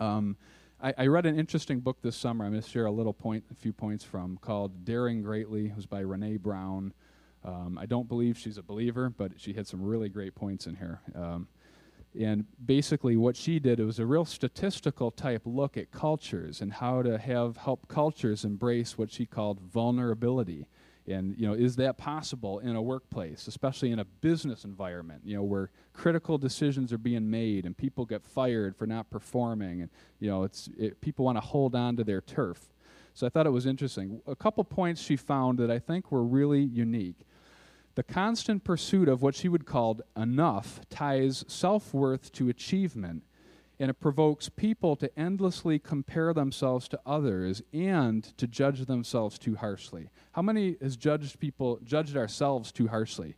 Um, 0.00 0.36
I, 0.82 0.94
I, 0.98 1.06
read 1.06 1.24
an 1.24 1.38
interesting 1.38 1.80
book 1.80 1.98
this 2.02 2.16
summer. 2.16 2.44
I'm 2.44 2.50
going 2.50 2.62
to 2.62 2.68
share 2.68 2.84
a 2.84 2.90
little 2.90 3.14
point, 3.14 3.44
a 3.50 3.54
few 3.54 3.72
points 3.72 4.04
from, 4.04 4.36
called 4.42 4.84
"Daring 4.84 5.22
Greatly." 5.22 5.66
It 5.66 5.76
was 5.76 5.86
by 5.86 6.02
Brené 6.02 6.38
Brown. 6.38 6.92
Um, 7.44 7.78
I 7.80 7.86
don't 7.86 8.08
believe 8.08 8.36
she's 8.36 8.58
a 8.58 8.62
believer, 8.62 9.08
but 9.08 9.32
she 9.36 9.52
had 9.52 9.66
some 9.66 9.80
really 9.82 10.08
great 10.08 10.34
points 10.34 10.66
in 10.66 10.74
here. 10.74 11.00
Um, 11.14 11.48
and 12.18 12.46
basically, 12.64 13.16
what 13.16 13.36
she 13.36 13.58
did 13.58 13.78
was 13.80 13.98
a 13.98 14.06
real 14.06 14.24
statistical 14.24 15.10
type 15.10 15.42
look 15.44 15.76
at 15.76 15.90
cultures 15.90 16.60
and 16.60 16.74
how 16.74 17.02
to 17.02 17.18
have 17.18 17.58
help 17.58 17.88
cultures 17.88 18.44
embrace 18.44 18.96
what 18.96 19.10
she 19.10 19.26
called 19.26 19.60
vulnerability 19.60 20.66
and 21.08 21.36
you 21.38 21.46
know, 21.46 21.54
is 21.54 21.76
that 21.76 21.96
possible 21.96 22.58
in 22.58 22.74
a 22.74 22.82
workplace, 22.82 23.46
especially 23.46 23.92
in 23.92 23.98
a 23.98 24.04
business 24.04 24.64
environment, 24.64 25.22
you 25.24 25.36
know, 25.36 25.42
where 25.42 25.70
critical 25.92 26.36
decisions 26.36 26.92
are 26.92 26.98
being 26.98 27.30
made 27.30 27.64
and 27.64 27.76
people 27.76 28.04
get 28.04 28.24
fired 28.24 28.76
for 28.76 28.86
not 28.86 29.10
performing, 29.10 29.82
and 29.82 29.90
you 30.18 30.28
know, 30.28 30.42
it's 30.42 30.68
it, 30.78 31.00
people 31.00 31.24
want 31.24 31.36
to 31.36 31.40
hold 31.40 31.74
on 31.74 31.96
to 31.96 32.04
their 32.04 32.20
turf. 32.20 32.72
So 33.14 33.26
I 33.26 33.30
thought 33.30 33.46
it 33.46 33.50
was 33.50 33.66
interesting. 33.66 34.20
A 34.26 34.36
couple 34.36 34.62
points 34.64 35.00
she 35.00 35.16
found 35.16 35.58
that 35.58 35.70
I 35.70 35.78
think 35.78 36.12
were 36.12 36.24
really 36.24 36.60
unique. 36.60 37.26
The 37.96 38.02
constant 38.02 38.62
pursuit 38.62 39.08
of 39.08 39.22
what 39.22 39.34
she 39.34 39.48
would 39.48 39.64
call 39.64 40.00
enough 40.16 40.80
ties 40.90 41.44
self 41.48 41.92
worth 41.92 42.30
to 42.32 42.48
achievement 42.48 43.24
and 43.78 43.90
it 43.90 44.00
provokes 44.00 44.48
people 44.48 44.96
to 44.96 45.18
endlessly 45.18 45.78
compare 45.78 46.32
themselves 46.32 46.88
to 46.88 47.00
others 47.04 47.62
and 47.72 48.24
to 48.38 48.46
judge 48.46 48.86
themselves 48.86 49.38
too 49.38 49.56
harshly. 49.56 50.08
How 50.32 50.42
many 50.42 50.76
has 50.80 50.96
judged 50.96 51.38
people, 51.40 51.78
judged 51.84 52.16
ourselves 52.16 52.72
too 52.72 52.88
harshly? 52.88 53.36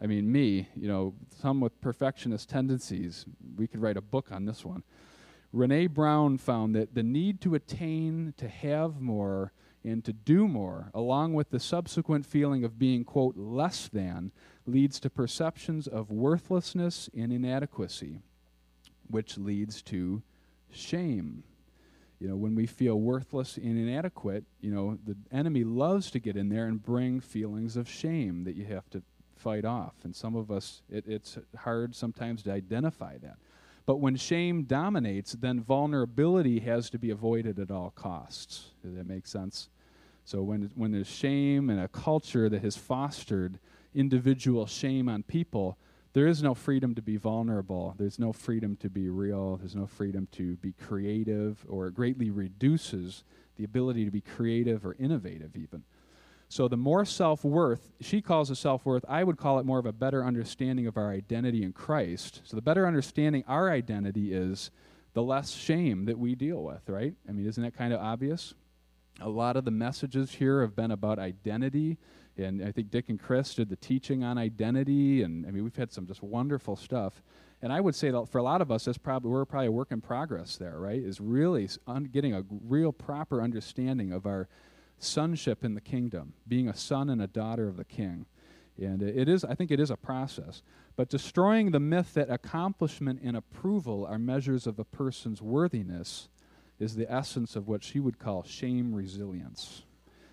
I 0.00 0.06
mean, 0.06 0.30
me, 0.30 0.68
you 0.74 0.88
know, 0.88 1.14
some 1.40 1.60
with 1.60 1.80
perfectionist 1.80 2.48
tendencies. 2.48 3.26
We 3.56 3.66
could 3.66 3.80
write 3.80 3.96
a 3.96 4.02
book 4.02 4.30
on 4.32 4.44
this 4.44 4.64
one. 4.64 4.82
Brené 5.54 5.88
Brown 5.88 6.38
found 6.38 6.74
that 6.74 6.94
the 6.94 7.02
need 7.02 7.40
to 7.42 7.54
attain, 7.54 8.34
to 8.36 8.48
have 8.48 9.00
more, 9.00 9.52
and 9.86 10.04
to 10.04 10.12
do 10.12 10.46
more, 10.46 10.90
along 10.92 11.32
with 11.32 11.48
the 11.50 11.60
subsequent 11.60 12.26
feeling 12.26 12.64
of 12.64 12.78
being, 12.78 13.04
quote, 13.04 13.36
less 13.36 13.88
than, 13.88 14.32
leads 14.66 15.00
to 15.00 15.08
perceptions 15.08 15.86
of 15.86 16.10
worthlessness 16.10 17.08
and 17.16 17.32
inadequacy 17.32 18.20
which 19.08 19.38
leads 19.38 19.82
to 19.82 20.22
shame. 20.70 21.44
You 22.18 22.28
know, 22.28 22.36
when 22.36 22.54
we 22.54 22.66
feel 22.66 22.98
worthless 22.98 23.56
and 23.56 23.78
inadequate, 23.78 24.44
you 24.60 24.70
know, 24.70 24.98
the 25.04 25.16
enemy 25.30 25.64
loves 25.64 26.10
to 26.12 26.18
get 26.18 26.36
in 26.36 26.48
there 26.48 26.66
and 26.66 26.82
bring 26.82 27.20
feelings 27.20 27.76
of 27.76 27.88
shame 27.88 28.44
that 28.44 28.56
you 28.56 28.64
have 28.66 28.88
to 28.90 29.02
fight 29.36 29.64
off. 29.64 29.94
And 30.02 30.16
some 30.16 30.34
of 30.34 30.50
us, 30.50 30.82
it, 30.90 31.04
it's 31.06 31.38
hard 31.58 31.94
sometimes 31.94 32.42
to 32.44 32.52
identify 32.52 33.18
that. 33.18 33.36
But 33.84 34.00
when 34.00 34.16
shame 34.16 34.64
dominates, 34.64 35.32
then 35.32 35.60
vulnerability 35.60 36.60
has 36.60 36.90
to 36.90 36.98
be 36.98 37.10
avoided 37.10 37.58
at 37.58 37.70
all 37.70 37.90
costs. 37.90 38.70
Does 38.82 38.94
that 38.96 39.06
make 39.06 39.26
sense? 39.26 39.68
So 40.26 40.42
when, 40.42 40.72
when 40.74 40.90
there's 40.90 41.06
shame 41.06 41.70
and 41.70 41.78
a 41.78 41.86
culture 41.86 42.48
that 42.48 42.60
has 42.62 42.76
fostered 42.76 43.60
individual 43.94 44.66
shame 44.66 45.08
on 45.08 45.22
people, 45.22 45.78
there 46.14 46.26
is 46.26 46.42
no 46.42 46.52
freedom 46.52 46.96
to 46.96 47.02
be 47.02 47.16
vulnerable. 47.16 47.94
There's 47.96 48.18
no 48.18 48.32
freedom 48.32 48.74
to 48.78 48.90
be 48.90 49.08
real. 49.08 49.56
There's 49.56 49.76
no 49.76 49.86
freedom 49.86 50.26
to 50.32 50.56
be 50.56 50.72
creative, 50.72 51.64
or 51.68 51.86
it 51.86 51.94
greatly 51.94 52.30
reduces 52.30 53.22
the 53.56 53.62
ability 53.62 54.04
to 54.04 54.10
be 54.10 54.20
creative 54.20 54.84
or 54.84 54.96
innovative, 54.98 55.56
even. 55.56 55.84
So, 56.48 56.66
the 56.66 56.76
more 56.76 57.04
self 57.04 57.44
worth, 57.44 57.92
she 58.00 58.20
calls 58.20 58.50
it 58.50 58.56
self 58.56 58.84
worth, 58.84 59.04
I 59.08 59.22
would 59.22 59.36
call 59.36 59.60
it 59.60 59.66
more 59.66 59.78
of 59.78 59.86
a 59.86 59.92
better 59.92 60.24
understanding 60.24 60.88
of 60.88 60.96
our 60.96 61.10
identity 61.10 61.62
in 61.62 61.72
Christ. 61.72 62.40
So, 62.44 62.56
the 62.56 62.62
better 62.62 62.86
understanding 62.86 63.44
our 63.46 63.70
identity 63.70 64.32
is, 64.32 64.70
the 65.12 65.22
less 65.22 65.52
shame 65.52 66.04
that 66.04 66.18
we 66.18 66.34
deal 66.34 66.62
with, 66.62 66.88
right? 66.88 67.14
I 67.28 67.32
mean, 67.32 67.46
isn't 67.46 67.62
that 67.62 67.76
kind 67.76 67.92
of 67.92 68.00
obvious? 68.00 68.54
A 69.20 69.28
lot 69.28 69.56
of 69.56 69.64
the 69.64 69.70
messages 69.70 70.32
here 70.32 70.60
have 70.60 70.76
been 70.76 70.90
about 70.90 71.18
identity 71.18 71.98
and 72.38 72.62
I 72.62 72.70
think 72.72 72.90
Dick 72.90 73.08
and 73.08 73.18
Chris 73.18 73.54
did 73.54 73.68
the 73.68 73.76
teaching 73.76 74.22
on 74.22 74.36
identity, 74.36 75.22
and 75.22 75.46
I 75.46 75.50
mean 75.50 75.64
we've 75.64 75.76
had 75.76 75.92
some 75.92 76.06
just 76.06 76.22
wonderful 76.22 76.76
stuff. 76.76 77.22
And 77.62 77.72
I 77.72 77.80
would 77.80 77.94
say 77.94 78.10
that 78.10 78.28
for 78.28 78.38
a 78.38 78.42
lot 78.42 78.60
of 78.60 78.70
us, 78.70 78.84
that's 78.84 78.98
probably 78.98 79.30
we're 79.30 79.46
probably 79.46 79.68
a 79.68 79.72
work 79.72 79.90
in 79.90 80.02
progress 80.02 80.56
there, 80.56 80.78
right? 80.78 81.02
Is 81.02 81.20
really 81.20 81.68
getting 82.12 82.34
a 82.34 82.44
real 82.50 82.92
proper 82.92 83.40
understanding 83.40 84.12
of 84.12 84.26
our 84.26 84.48
sonship 84.98 85.64
in 85.64 85.74
the 85.74 85.80
kingdom, 85.80 86.34
being 86.46 86.68
a 86.68 86.76
son 86.76 87.08
and 87.08 87.22
a 87.22 87.26
daughter 87.26 87.66
of 87.68 87.76
the 87.78 87.84
King. 87.84 88.26
And 88.78 89.02
it 89.02 89.26
is, 89.26 89.42
I 89.42 89.54
think, 89.54 89.70
it 89.70 89.80
is 89.80 89.90
a 89.90 89.96
process. 89.96 90.62
But 90.96 91.08
destroying 91.08 91.70
the 91.70 91.80
myth 91.80 92.12
that 92.12 92.30
accomplishment 92.30 93.20
and 93.22 93.34
approval 93.34 94.04
are 94.04 94.18
measures 94.18 94.66
of 94.66 94.78
a 94.78 94.84
person's 94.84 95.40
worthiness 95.40 96.28
is 96.78 96.94
the 96.94 97.10
essence 97.10 97.56
of 97.56 97.68
what 97.68 97.82
she 97.82 98.00
would 98.00 98.18
call 98.18 98.42
shame 98.42 98.94
resilience. 98.94 99.82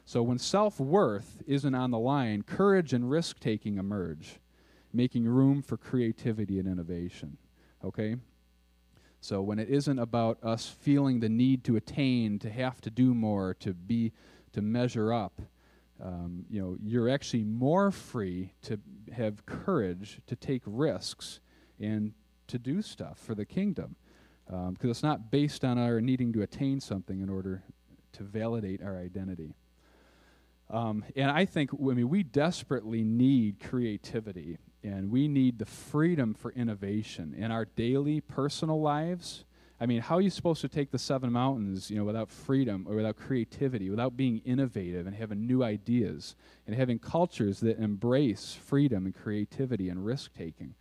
So 0.06 0.22
when 0.22 0.38
self 0.38 0.80
worth 0.80 1.42
isn't 1.48 1.76
on 1.76 1.92
the 1.92 2.00
line, 2.00 2.44
courage 2.44 2.94
and 2.94 3.10
risk 3.10 3.40
taking 3.40 3.78
emerge, 3.78 4.40
making 4.92 5.26
room 5.26 5.62
for 5.62 5.78
creativity 5.78 6.60
and 6.60 6.68
innovation. 6.68 7.38
Okay? 7.84 8.18
So 9.22 9.42
when 9.42 9.58
it 9.58 9.70
isn't 9.70 10.00
about 10.00 10.44
us 10.44 10.68
feeling 10.68 11.22
the 11.22 11.30
need 11.30 11.64
to 11.64 11.78
attain, 11.78 12.40
to 12.40 12.50
have 12.50 12.82
to 12.82 12.90
do 12.90 13.14
more, 13.14 13.54
to 13.62 13.74
be, 13.74 14.12
to 14.52 14.62
measure 14.62 15.14
up, 15.14 15.42
um, 16.04 16.46
you 16.50 16.62
know, 16.62 16.76
you're 16.84 17.08
actually 17.08 17.46
more 17.46 17.90
free 17.90 18.52
to 18.64 18.78
have 19.16 19.46
courage 19.46 20.20
to 20.28 20.36
take 20.36 20.62
risks 20.66 21.40
and 21.80 22.14
to 22.48 22.60
do 22.60 22.82
stuff 22.82 23.18
for 23.18 23.34
the 23.34 23.46
kingdom, 23.46 23.96
because 24.46 24.68
um, 24.68 24.90
it's 24.90 25.04
not 25.04 25.32
based 25.32 25.64
on 25.64 25.78
our 25.78 26.02
needing 26.02 26.34
to 26.34 26.42
attain 26.42 26.80
something 26.80 27.22
in 27.22 27.30
order 27.30 27.64
to 28.14 28.24
validate 28.24 28.82
our 28.82 28.98
identity. 28.98 29.56
Um, 30.70 31.04
and 31.16 31.30
I 31.30 31.46
think, 31.46 31.72
I 31.74 31.94
mean, 31.94 32.10
we 32.10 32.24
desperately 32.24 33.04
need 33.04 33.60
creativity 33.60 34.58
and 34.84 35.12
we 35.12 35.28
need 35.28 35.60
the 35.60 35.66
freedom 35.66 36.34
for 36.34 36.52
innovation 36.52 37.34
in 37.38 37.52
our 37.52 37.66
daily 37.66 38.22
personal 38.22 38.82
lives. 38.82 39.46
I 39.80 39.86
mean, 39.86 40.02
how 40.02 40.16
are 40.18 40.22
you 40.22 40.30
supposed 40.30 40.62
to 40.62 40.70
take 40.70 40.92
the 40.92 41.00
seven 41.00 41.32
mountains, 41.32 41.90
you 41.90 41.98
know, 41.98 42.06
without 42.06 42.30
freedom 42.30 42.86
or 42.88 42.96
without 42.96 43.18
creativity, 43.18 43.90
without 43.90 44.16
being 44.16 44.42
innovative 44.46 45.08
and 45.08 45.16
having 45.16 45.46
new 45.46 45.64
ideas 45.64 46.36
and 46.66 46.76
having 46.76 47.00
cultures 47.00 47.60
that 47.62 47.80
embrace 47.80 48.54
freedom 48.54 49.06
and 49.06 49.16
creativity 49.16 49.90
and 49.90 50.06
risk 50.06 50.34
taking? 50.34 50.76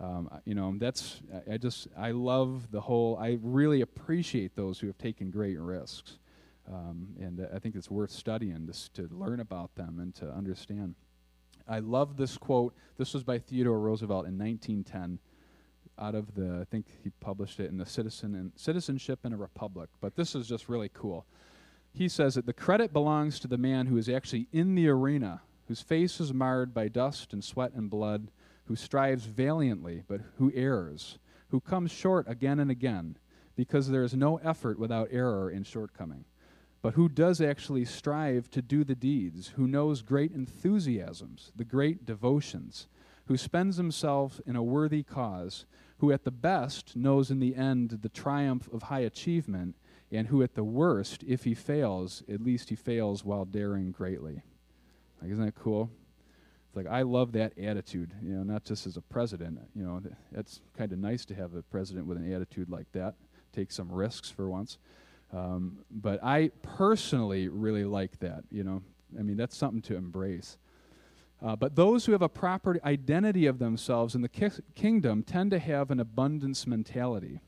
Um, 0.00 0.28
you 0.44 0.54
know, 0.54 0.74
that's, 0.78 1.20
I 1.50 1.58
just, 1.58 1.88
I 1.96 2.10
love 2.10 2.70
the 2.70 2.80
whole, 2.80 3.16
I 3.20 3.38
really 3.40 3.82
appreciate 3.82 4.56
those 4.56 4.80
who 4.80 4.86
have 4.88 4.98
taken 4.98 5.30
great 5.30 5.58
risks. 5.60 6.18
Um, 6.72 7.08
and 7.20 7.46
I 7.54 7.58
think 7.58 7.74
it's 7.74 7.90
worth 7.90 8.10
studying 8.10 8.66
just 8.66 8.94
to 8.94 9.08
learn 9.12 9.40
about 9.40 9.74
them 9.74 9.98
and 10.00 10.14
to 10.16 10.30
understand. 10.30 10.94
I 11.68 11.80
love 11.80 12.16
this 12.16 12.36
quote. 12.36 12.74
This 12.98 13.14
was 13.14 13.22
by 13.22 13.38
Theodore 13.38 13.78
Roosevelt 13.78 14.26
in 14.26 14.38
1910 14.38 15.18
out 15.98 16.14
of 16.14 16.34
the, 16.34 16.60
I 16.60 16.64
think 16.64 16.86
he 17.02 17.10
published 17.20 17.60
it 17.60 17.70
in 17.70 17.78
the 17.78 17.86
Citizen 17.86 18.34
and 18.34 18.52
Citizenship 18.56 19.20
in 19.24 19.32
a 19.32 19.36
Republic. 19.36 19.90
But 20.00 20.16
this 20.16 20.34
is 20.34 20.48
just 20.48 20.68
really 20.68 20.90
cool. 20.92 21.26
He 21.92 22.08
says 22.08 22.34
that 22.34 22.46
the 22.46 22.52
credit 22.52 22.92
belongs 22.92 23.38
to 23.40 23.48
the 23.48 23.58
man 23.58 23.86
who 23.86 23.96
is 23.98 24.08
actually 24.08 24.48
in 24.52 24.74
the 24.74 24.88
arena, 24.88 25.42
whose 25.68 25.82
face 25.82 26.20
is 26.20 26.32
marred 26.32 26.72
by 26.72 26.88
dust 26.88 27.32
and 27.32 27.44
sweat 27.44 27.72
and 27.74 27.90
blood, 27.90 28.30
who 28.72 28.76
strives 28.76 29.26
valiantly, 29.26 30.02
but 30.08 30.22
who 30.38 30.50
errs, 30.54 31.18
who 31.50 31.60
comes 31.60 31.90
short 31.90 32.26
again 32.26 32.58
and 32.58 32.70
again, 32.70 33.18
because 33.54 33.90
there 33.90 34.02
is 34.02 34.14
no 34.14 34.38
effort 34.38 34.78
without 34.78 35.08
error 35.10 35.50
and 35.50 35.66
shortcoming 35.66 36.24
but 36.80 36.94
who 36.94 37.08
does 37.08 37.40
actually 37.40 37.84
strive 37.84 38.50
to 38.50 38.60
do 38.60 38.82
the 38.82 38.96
deeds, 38.96 39.52
who 39.56 39.68
knows 39.68 40.02
great 40.02 40.32
enthusiasms, 40.32 41.52
the 41.54 41.64
great 41.64 42.04
devotions, 42.04 42.88
who 43.26 43.36
spends 43.36 43.76
himself 43.76 44.40
in 44.46 44.56
a 44.56 44.62
worthy 44.62 45.04
cause, 45.04 45.64
who 45.98 46.10
at 46.10 46.24
the 46.24 46.32
best 46.32 46.96
knows 46.96 47.30
in 47.30 47.38
the 47.38 47.54
end 47.54 48.00
the 48.02 48.08
triumph 48.08 48.68
of 48.72 48.84
high 48.84 49.00
achievement, 49.00 49.76
and 50.10 50.26
who 50.26 50.42
at 50.42 50.54
the 50.54 50.64
worst, 50.64 51.22
if 51.22 51.44
he 51.44 51.54
fails, 51.54 52.24
at 52.28 52.42
least 52.42 52.68
he 52.68 52.74
fails 52.74 53.24
while 53.24 53.44
daring 53.44 53.92
greatly. 53.92 54.42
Like, 55.20 55.30
isn't 55.30 55.44
that 55.44 55.54
cool? 55.54 55.88
It's 56.72 56.76
like 56.78 56.86
I 56.86 57.02
love 57.02 57.32
that 57.32 57.52
attitude, 57.58 58.12
you 58.22 58.32
know, 58.32 58.42
not 58.42 58.64
just 58.64 58.86
as 58.86 58.96
a 58.96 59.02
president. 59.02 59.58
You 59.76 59.82
know, 59.82 60.00
it's 60.34 60.62
kind 60.74 60.90
of 60.90 60.98
nice 60.98 61.26
to 61.26 61.34
have 61.34 61.52
a 61.52 61.60
president 61.60 62.06
with 62.06 62.16
an 62.16 62.32
attitude 62.32 62.70
like 62.70 62.90
that, 62.92 63.14
take 63.54 63.70
some 63.70 63.92
risks 63.92 64.30
for 64.30 64.48
once. 64.48 64.78
Um, 65.34 65.80
but 65.90 66.24
I 66.24 66.50
personally 66.62 67.48
really 67.48 67.84
like 67.84 68.18
that. 68.20 68.44
You 68.50 68.64
know, 68.64 68.82
I 69.18 69.22
mean, 69.22 69.36
that's 69.36 69.54
something 69.54 69.82
to 69.82 69.96
embrace. 69.96 70.56
Uh, 71.44 71.56
but 71.56 71.76
those 71.76 72.06
who 72.06 72.12
have 72.12 72.22
a 72.22 72.28
proper 72.28 72.80
identity 72.86 73.44
of 73.44 73.58
themselves 73.58 74.14
in 74.14 74.22
the 74.22 74.28
ki- 74.30 74.62
kingdom 74.74 75.22
tend 75.22 75.50
to 75.50 75.58
have 75.58 75.90
an 75.90 76.00
abundance 76.00 76.66
mentality, 76.66 77.40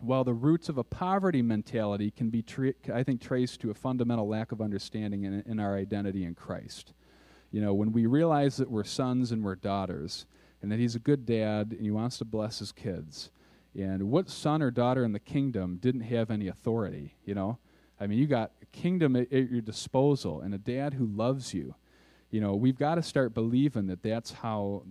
while 0.00 0.24
the 0.24 0.32
roots 0.32 0.70
of 0.70 0.78
a 0.78 0.84
poverty 0.84 1.42
mentality 1.42 2.10
can 2.10 2.30
be, 2.30 2.40
tra- 2.40 2.72
I 2.90 3.02
think, 3.02 3.20
traced 3.20 3.60
to 3.60 3.70
a 3.70 3.74
fundamental 3.74 4.26
lack 4.26 4.50
of 4.50 4.62
understanding 4.62 5.24
in, 5.24 5.42
in 5.44 5.60
our 5.60 5.76
identity 5.76 6.24
in 6.24 6.34
Christ. 6.34 6.94
You 7.50 7.60
know, 7.60 7.74
when 7.74 7.92
we 7.92 8.06
realize 8.06 8.56
that 8.56 8.70
we're 8.70 8.84
sons 8.84 9.32
and 9.32 9.44
we're 9.44 9.54
daughters, 9.56 10.26
and 10.62 10.70
that 10.72 10.78
He's 10.78 10.94
a 10.94 11.00
good 11.00 11.26
dad 11.26 11.72
and 11.72 11.80
He 11.80 11.90
wants 11.90 12.18
to 12.18 12.24
bless 12.24 12.58
His 12.58 12.72
kids, 12.72 13.30
and 13.74 14.10
what 14.10 14.28
son 14.30 14.62
or 14.62 14.70
daughter 14.70 15.04
in 15.04 15.12
the 15.12 15.20
kingdom 15.20 15.76
didn't 15.76 16.02
have 16.02 16.30
any 16.30 16.48
authority, 16.48 17.14
you 17.24 17.34
know? 17.34 17.58
I 18.00 18.06
mean, 18.06 18.18
you 18.18 18.26
got 18.26 18.52
a 18.62 18.66
kingdom 18.66 19.16
at, 19.16 19.32
at 19.32 19.50
your 19.50 19.60
disposal 19.60 20.40
and 20.40 20.54
a 20.54 20.58
dad 20.58 20.94
who 20.94 21.06
loves 21.06 21.54
you 21.54 21.74
you 22.30 22.40
know, 22.40 22.54
we've 22.54 22.78
got 22.78 22.96
to 22.96 23.02
start 23.02 23.34
believing 23.34 23.86
that 23.86 24.02
that's 24.02 24.32
how, 24.32 24.82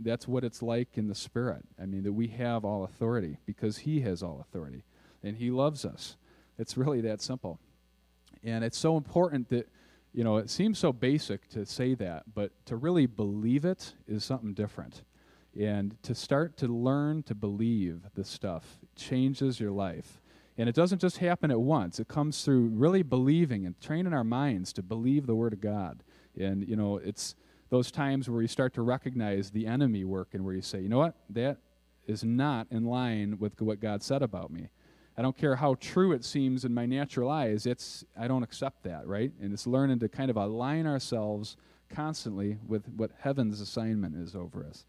that's 0.00 0.26
what 0.26 0.44
it's 0.44 0.62
like 0.62 0.98
in 0.98 1.08
the 1.08 1.14
Spirit. 1.14 1.64
I 1.80 1.86
mean, 1.86 2.02
that 2.02 2.12
we 2.12 2.28
have 2.28 2.64
all 2.64 2.84
authority 2.84 3.38
because 3.46 3.78
He 3.78 4.00
has 4.00 4.22
all 4.22 4.40
authority 4.40 4.84
and 5.22 5.36
He 5.36 5.50
loves 5.50 5.84
us. 5.84 6.16
It's 6.58 6.76
really 6.76 7.00
that 7.02 7.22
simple. 7.22 7.58
And 8.42 8.64
it's 8.64 8.78
so 8.78 8.96
important 8.96 9.48
that, 9.50 9.68
you 10.12 10.24
know, 10.24 10.36
it 10.36 10.50
seems 10.50 10.78
so 10.78 10.92
basic 10.92 11.48
to 11.50 11.64
say 11.64 11.94
that, 11.94 12.24
but 12.34 12.52
to 12.66 12.76
really 12.76 13.06
believe 13.06 13.64
it 13.64 13.94
is 14.06 14.24
something 14.24 14.52
different. 14.52 15.04
And 15.58 16.02
to 16.02 16.14
start 16.14 16.56
to 16.58 16.66
learn 16.66 17.22
to 17.24 17.34
believe 17.34 18.02
this 18.14 18.28
stuff 18.28 18.78
changes 18.96 19.60
your 19.60 19.70
life. 19.70 20.20
And 20.58 20.68
it 20.68 20.74
doesn't 20.74 21.00
just 21.00 21.18
happen 21.18 21.50
at 21.50 21.60
once, 21.60 21.98
it 21.98 22.08
comes 22.08 22.44
through 22.44 22.68
really 22.68 23.02
believing 23.02 23.64
and 23.64 23.80
training 23.80 24.12
our 24.12 24.24
minds 24.24 24.72
to 24.74 24.82
believe 24.82 25.26
the 25.26 25.34
Word 25.34 25.54
of 25.54 25.60
God. 25.60 26.02
And, 26.38 26.66
you 26.68 26.76
know, 26.76 26.98
it's 26.98 27.34
those 27.70 27.90
times 27.90 28.28
where 28.28 28.42
you 28.42 28.48
start 28.48 28.74
to 28.74 28.82
recognize 28.82 29.50
the 29.50 29.66
enemy 29.66 30.04
work 30.04 30.34
and 30.34 30.44
where 30.44 30.54
you 30.54 30.60
say, 30.60 30.80
you 30.80 30.90
know 30.90 30.98
what, 30.98 31.16
that 31.30 31.56
is 32.06 32.22
not 32.22 32.66
in 32.70 32.84
line 32.84 33.38
with 33.38 33.60
what 33.62 33.80
God 33.80 34.02
said 34.02 34.22
about 34.22 34.50
me. 34.50 34.68
I 35.16 35.22
don't 35.22 35.36
care 35.36 35.56
how 35.56 35.74
true 35.74 36.12
it 36.12 36.24
seems 36.24 36.64
in 36.64 36.72
my 36.72 36.86
natural 36.86 37.30
eyes, 37.30 37.66
it's 37.66 38.04
I 38.18 38.28
don't 38.28 38.42
accept 38.42 38.82
that, 38.84 39.06
right? 39.06 39.32
And 39.40 39.52
it's 39.52 39.66
learning 39.66 39.98
to 40.00 40.08
kind 40.08 40.30
of 40.30 40.36
align 40.36 40.86
ourselves 40.86 41.56
constantly 41.90 42.58
with 42.66 42.88
what 42.96 43.10
heaven's 43.18 43.60
assignment 43.60 44.16
is 44.16 44.34
over 44.34 44.64
us. 44.64 44.84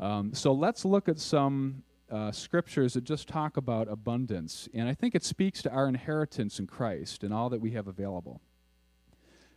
Um, 0.00 0.34
so 0.34 0.52
let's 0.52 0.84
look 0.84 1.08
at 1.08 1.18
some 1.18 1.82
uh, 2.10 2.32
scriptures 2.32 2.94
that 2.94 3.04
just 3.04 3.28
talk 3.28 3.56
about 3.56 3.86
abundance. 3.88 4.68
And 4.74 4.88
I 4.88 4.94
think 4.94 5.14
it 5.14 5.22
speaks 5.22 5.62
to 5.62 5.70
our 5.70 5.86
inheritance 5.86 6.58
in 6.58 6.66
Christ 6.66 7.22
and 7.22 7.32
all 7.32 7.50
that 7.50 7.60
we 7.60 7.70
have 7.72 7.86
available. 7.86 8.40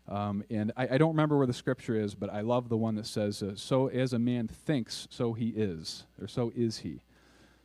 Um, 0.07 0.43
and 0.49 0.71
I, 0.75 0.95
I, 0.95 0.97
don't 0.97 1.11
remember 1.11 1.37
where 1.37 1.47
the 1.47 1.53
scripture 1.53 1.95
is, 1.95 2.13
but 2.13 2.29
I 2.29 2.41
love 2.41 2.67
the 2.67 2.75
one 2.75 2.95
that 2.95 3.05
says, 3.05 3.41
uh, 3.41 3.53
So 3.55 3.87
as 3.87 4.11
a 4.11 4.19
man 4.19 4.49
thinks, 4.49 5.07
so 5.09 5.31
he 5.31 5.49
is, 5.49 6.03
or 6.21 6.27
so 6.27 6.51
is 6.53 6.79
he. 6.79 6.99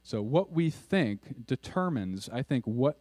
So 0.08 0.22
what 0.22 0.50
we 0.50 0.70
think 0.70 1.44
determines, 1.46 2.30
I 2.32 2.40
think, 2.40 2.64
what, 2.64 2.96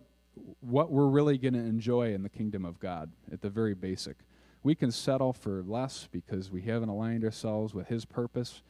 what 0.59 0.91
we're 0.91 1.07
really 1.07 1.37
going 1.37 1.53
to 1.53 1.61
enjoy 1.61 2.13
in 2.13 2.21
the 2.21 2.27
kingdom 2.27 2.65
of 2.65 2.81
God 2.81 3.13
at 3.31 3.41
the 3.41 3.49
very 3.49 3.73
basic. 3.73 4.17
We 4.61 4.75
can 4.75 4.91
settle 4.91 5.31
for 5.31 5.63
less 5.65 6.09
because 6.11 6.51
we 6.51 6.63
haven't 6.63 6.89
aligned 6.89 7.23
ourselves 7.23 7.73
with 7.73 7.87
his 7.87 8.03
purpose, 8.03 8.61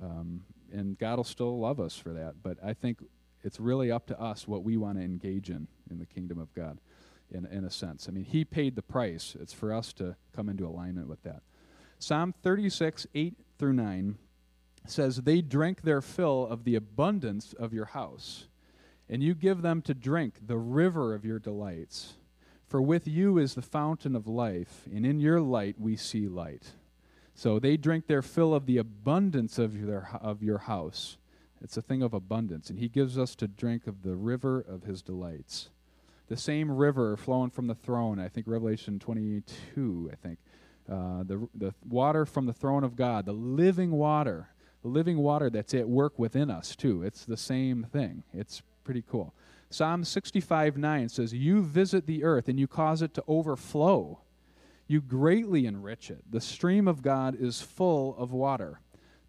um, 0.00 0.46
and 0.72 0.98
God 0.98 1.18
will 1.18 1.24
still 1.24 1.60
love 1.60 1.78
us 1.78 1.94
for 1.98 2.14
that. 2.14 2.36
But 2.42 2.56
I 2.64 2.72
think 2.72 3.04
it's 3.42 3.60
really 3.60 3.90
up 3.90 4.06
to 4.06 4.18
us 4.18 4.48
what 4.48 4.64
we 4.64 4.78
want 4.78 4.96
to 4.96 5.04
engage 5.04 5.50
in 5.50 5.68
in 5.90 5.98
the 5.98 6.06
kingdom 6.06 6.38
of 6.38 6.54
God 6.54 6.78
in, 7.30 7.44
in 7.44 7.66
a 7.66 7.70
sense. 7.70 8.08
I 8.08 8.12
mean, 8.12 8.24
he 8.24 8.46
paid 8.46 8.76
the 8.76 8.82
price. 8.82 9.36
It's 9.38 9.52
for 9.52 9.74
us 9.74 9.92
to 9.94 10.16
come 10.34 10.48
into 10.48 10.66
alignment 10.66 11.06
with 11.06 11.22
that. 11.24 11.42
Psalm 11.98 12.32
36, 12.42 13.06
8 13.14 13.34
through 13.58 13.74
9 13.74 14.16
says, 14.86 15.16
They 15.16 15.40
drink 15.40 15.82
their 15.82 16.00
fill 16.00 16.46
of 16.46 16.64
the 16.64 16.74
abundance 16.74 17.52
of 17.52 17.72
your 17.72 17.86
house, 17.86 18.46
and 19.08 19.22
you 19.22 19.34
give 19.34 19.62
them 19.62 19.82
to 19.82 19.94
drink 19.94 20.46
the 20.46 20.58
river 20.58 21.14
of 21.14 21.24
your 21.24 21.38
delights. 21.38 22.14
For 22.66 22.80
with 22.80 23.06
you 23.06 23.38
is 23.38 23.54
the 23.54 23.62
fountain 23.62 24.16
of 24.16 24.26
life, 24.26 24.82
and 24.92 25.04
in 25.06 25.20
your 25.20 25.40
light 25.40 25.76
we 25.78 25.96
see 25.96 26.26
light. 26.26 26.72
So 27.34 27.58
they 27.58 27.76
drink 27.76 28.06
their 28.06 28.22
fill 28.22 28.54
of 28.54 28.66
the 28.66 28.78
abundance 28.78 29.58
of 29.58 29.76
your, 29.76 30.08
of 30.20 30.42
your 30.42 30.58
house. 30.58 31.16
It's 31.62 31.76
a 31.76 31.82
thing 31.82 32.02
of 32.02 32.14
abundance. 32.14 32.70
And 32.70 32.78
he 32.78 32.88
gives 32.88 33.18
us 33.18 33.34
to 33.36 33.48
drink 33.48 33.86
of 33.86 34.02
the 34.02 34.14
river 34.14 34.60
of 34.60 34.84
his 34.84 35.02
delights 35.02 35.70
the 36.28 36.36
same 36.36 36.70
river 36.70 37.16
flowing 37.16 37.50
from 37.50 37.66
the 37.66 37.74
throne. 37.74 38.18
I 38.18 38.28
think 38.28 38.46
Revelation 38.46 38.98
22, 38.98 40.10
I 40.12 40.16
think. 40.16 40.38
Uh, 40.90 41.22
the, 41.24 41.48
the 41.54 41.74
water 41.88 42.26
from 42.26 42.46
the 42.46 42.52
throne 42.52 42.84
of 42.84 42.96
God, 42.96 43.24
the 43.24 43.32
living 43.32 43.92
water, 43.92 44.48
living 44.84 45.18
water 45.18 45.50
that's 45.50 45.74
at 45.74 45.88
work 45.88 46.18
within 46.18 46.50
us, 46.50 46.76
too. 46.76 47.02
It's 47.02 47.24
the 47.24 47.36
same 47.36 47.84
thing. 47.84 48.22
It's 48.32 48.62
pretty 48.84 49.02
cool. 49.08 49.34
Psalm 49.70 50.04
65 50.04 50.76
9 50.76 51.08
says, 51.08 51.32
You 51.32 51.62
visit 51.62 52.06
the 52.06 52.22
earth 52.22 52.48
and 52.48 52.60
you 52.60 52.66
cause 52.66 53.02
it 53.02 53.14
to 53.14 53.24
overflow. 53.26 54.20
You 54.86 55.00
greatly 55.00 55.66
enrich 55.66 56.10
it. 56.10 56.30
The 56.30 56.40
stream 56.40 56.86
of 56.86 57.02
God 57.02 57.36
is 57.40 57.62
full 57.62 58.14
of 58.16 58.32
water. 58.32 58.80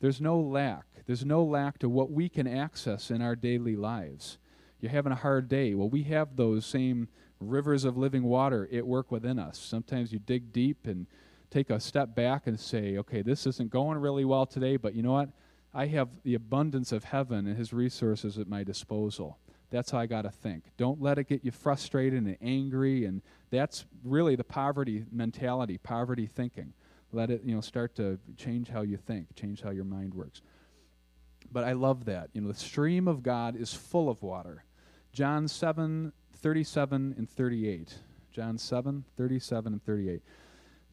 There's 0.02 0.20
no 0.20 0.40
lack. 0.40 0.86
There's 1.08 1.26
no 1.26 1.44
lack 1.44 1.80
to 1.80 1.90
what 1.90 2.12
we 2.12 2.30
can 2.30 2.48
access 2.48 3.10
in 3.10 3.22
our 3.22 3.36
daily 3.36 3.76
lives 3.76 4.38
you're 4.86 4.92
having 4.92 5.12
a 5.12 5.16
hard 5.16 5.50
day. 5.50 5.74
Well, 5.74 5.90
we 5.90 6.04
have 6.04 6.36
those 6.36 6.64
same 6.64 7.08
rivers 7.40 7.86
of 7.86 7.98
living 7.98 8.22
water 8.24 8.70
at 8.72 8.86
work 8.86 9.12
within 9.12 9.40
us. 9.40 9.58
Sometimes 9.58 10.14
you 10.14 10.20
dig 10.20 10.54
deep 10.54 10.86
and 10.86 11.08
take 11.50 11.72
a 11.72 11.80
step 11.80 12.16
back 12.16 12.46
and 12.46 12.60
say, 12.60 12.98
okay, 12.98 13.24
this 13.24 13.48
isn't 13.48 13.72
going 13.72 13.98
really 13.98 14.26
well 14.26 14.46
today, 14.46 14.78
but 14.78 14.94
you 14.94 15.02
know 15.02 15.14
what? 15.14 15.30
I 15.76 15.88
have 15.88 16.08
the 16.24 16.36
abundance 16.36 16.94
of 16.94 17.04
heaven 17.04 17.46
and 17.46 17.58
his 17.58 17.74
resources 17.74 18.38
at 18.38 18.48
my 18.48 18.64
disposal. 18.64 19.38
That's 19.72 19.92
how 19.92 19.98
I 20.00 20.06
got 20.06 20.22
to 20.22 20.30
think. 20.30 20.64
Don't 20.78 21.02
let 21.02 21.18
it 21.18 21.28
get 21.28 21.44
you 21.44 21.52
frustrated 21.52 22.24
and 22.24 22.38
angry. 22.42 23.04
And 23.04 23.22
that's 23.50 23.86
really 24.02 24.38
the 24.38 24.46
poverty 24.46 25.04
mentality, 25.12 25.78
poverty 25.78 26.28
thinking. 26.28 26.72
Let 27.12 27.30
it, 27.30 27.42
you 27.44 27.54
know, 27.54 27.60
start 27.60 27.94
to 27.96 28.18
change 28.38 28.70
how 28.70 28.84
you 28.84 28.96
think, 28.96 29.36
change 29.36 29.62
how 29.62 29.72
your 29.72 29.84
mind 29.84 30.14
works. 30.14 30.42
But 31.52 31.66
I 31.66 31.74
love 31.74 32.06
that. 32.06 32.30
You 32.32 32.42
know, 32.42 32.48
the 32.48 32.54
stream 32.54 33.08
of 33.08 33.22
God 33.22 33.58
is 33.58 33.74
full 33.74 34.10
of 34.10 34.24
water. 34.24 34.64
John 35.12 35.48
7, 35.48 36.14
37 36.38 37.16
and 37.18 37.30
38. 37.30 38.00
John 38.32 38.58
7, 38.58 39.04
37 39.18 39.74
and 39.74 39.84
38. 39.84 40.22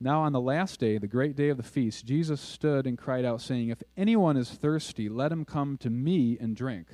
Now, 0.03 0.23
on 0.23 0.33
the 0.33 0.41
last 0.41 0.81
day, 0.81 0.99
the 0.99 1.07
great 1.07 1.37
day 1.37 1.49
of 1.49 1.57
the 1.57 1.63
feast, 1.63 2.05
Jesus 2.05 2.41
stood 2.41 2.89
and 2.89 2.99
cried 2.99 3.25
out, 3.25 3.41
saying, 3.41 3.69
If 3.69 3.85
anyone 3.97 4.37
is 4.37 4.51
thirsty, 4.51 5.09
let 5.09 5.31
him 5.31 5.45
come 5.45 5.77
to 5.77 5.91
me 5.91 6.37
and 6.41 6.57
drink. 6.57 6.89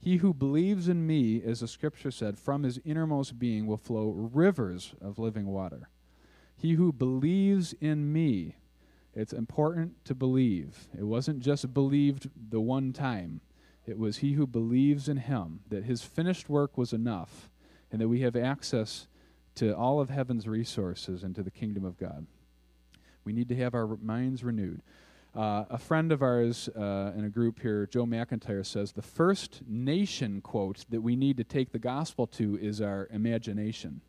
He 0.00 0.16
who 0.16 0.32
believes 0.32 0.88
in 0.88 1.06
me, 1.06 1.42
as 1.44 1.60
the 1.60 1.68
scripture 1.68 2.10
said, 2.10 2.38
from 2.38 2.62
his 2.62 2.80
innermost 2.82 3.38
being 3.38 3.66
will 3.66 3.76
flow 3.76 4.08
rivers 4.32 4.94
of 5.02 5.18
living 5.18 5.48
water. 5.48 5.90
He 6.56 6.72
who 6.72 6.94
believes 6.94 7.74
in 7.74 8.10
me, 8.10 8.56
it's 9.14 9.34
important 9.34 10.02
to 10.06 10.14
believe. 10.14 10.88
It 10.98 11.04
wasn't 11.04 11.40
just 11.40 11.74
believed 11.74 12.30
the 12.48 12.62
one 12.62 12.94
time, 12.94 13.42
it 13.84 13.98
was 13.98 14.18
he 14.18 14.32
who 14.32 14.46
believes 14.46 15.10
in 15.10 15.18
him, 15.18 15.60
that 15.68 15.84
his 15.84 16.00
finished 16.00 16.48
work 16.48 16.78
was 16.78 16.94
enough, 16.94 17.50
and 17.92 18.00
that 18.00 18.08
we 18.08 18.22
have 18.22 18.34
access 18.34 19.08
to 19.56 19.76
all 19.76 20.00
of 20.00 20.08
heaven's 20.08 20.48
resources 20.48 21.22
and 21.22 21.34
to 21.34 21.42
the 21.42 21.50
kingdom 21.50 21.84
of 21.84 21.98
God. 21.98 22.26
We 23.26 23.32
need 23.32 23.48
to 23.48 23.56
have 23.56 23.74
our 23.74 23.86
minds 24.02 24.42
renewed. 24.42 24.80
Uh, 25.34 25.64
a 25.68 25.76
friend 25.76 26.12
of 26.12 26.22
ours 26.22 26.68
uh, 26.68 27.12
in 27.14 27.24
a 27.24 27.28
group 27.28 27.60
here, 27.60 27.86
Joe 27.86 28.06
McIntyre, 28.06 28.64
says 28.64 28.92
the 28.92 29.02
first 29.02 29.60
nation 29.68 30.40
quote 30.40 30.86
that 30.88 31.02
we 31.02 31.14
need 31.14 31.36
to 31.36 31.44
take 31.44 31.72
the 31.72 31.78
gospel 31.78 32.26
to 32.28 32.56
is 32.56 32.80
our 32.80 33.06
imagination. 33.10 34.00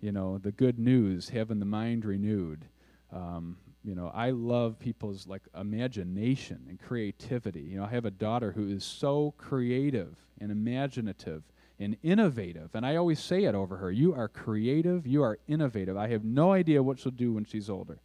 You 0.00 0.12
know, 0.12 0.38
the 0.38 0.52
good 0.52 0.78
news, 0.78 1.30
having 1.30 1.58
the 1.58 1.66
mind 1.66 2.04
renewed. 2.04 2.66
Um, 3.12 3.56
you 3.84 3.94
know 3.94 4.10
i 4.14 4.30
love 4.30 4.78
people's 4.78 5.26
like 5.26 5.42
imagination 5.58 6.60
and 6.68 6.80
creativity 6.80 7.60
you 7.60 7.78
know 7.78 7.84
i 7.84 7.88
have 7.88 8.04
a 8.04 8.10
daughter 8.10 8.52
who 8.52 8.68
is 8.68 8.84
so 8.84 9.32
creative 9.38 10.16
and 10.40 10.50
imaginative 10.50 11.42
and 11.78 11.96
innovative 12.02 12.70
and 12.74 12.84
i 12.84 12.96
always 12.96 13.20
say 13.20 13.44
it 13.44 13.54
over 13.54 13.76
her 13.76 13.90
you 13.90 14.12
are 14.12 14.28
creative 14.28 15.06
you 15.06 15.22
are 15.22 15.38
innovative 15.46 15.96
i 15.96 16.08
have 16.08 16.24
no 16.24 16.52
idea 16.52 16.82
what 16.82 16.98
she'll 16.98 17.12
do 17.12 17.32
when 17.32 17.44
she's 17.44 17.70
older 17.70 18.00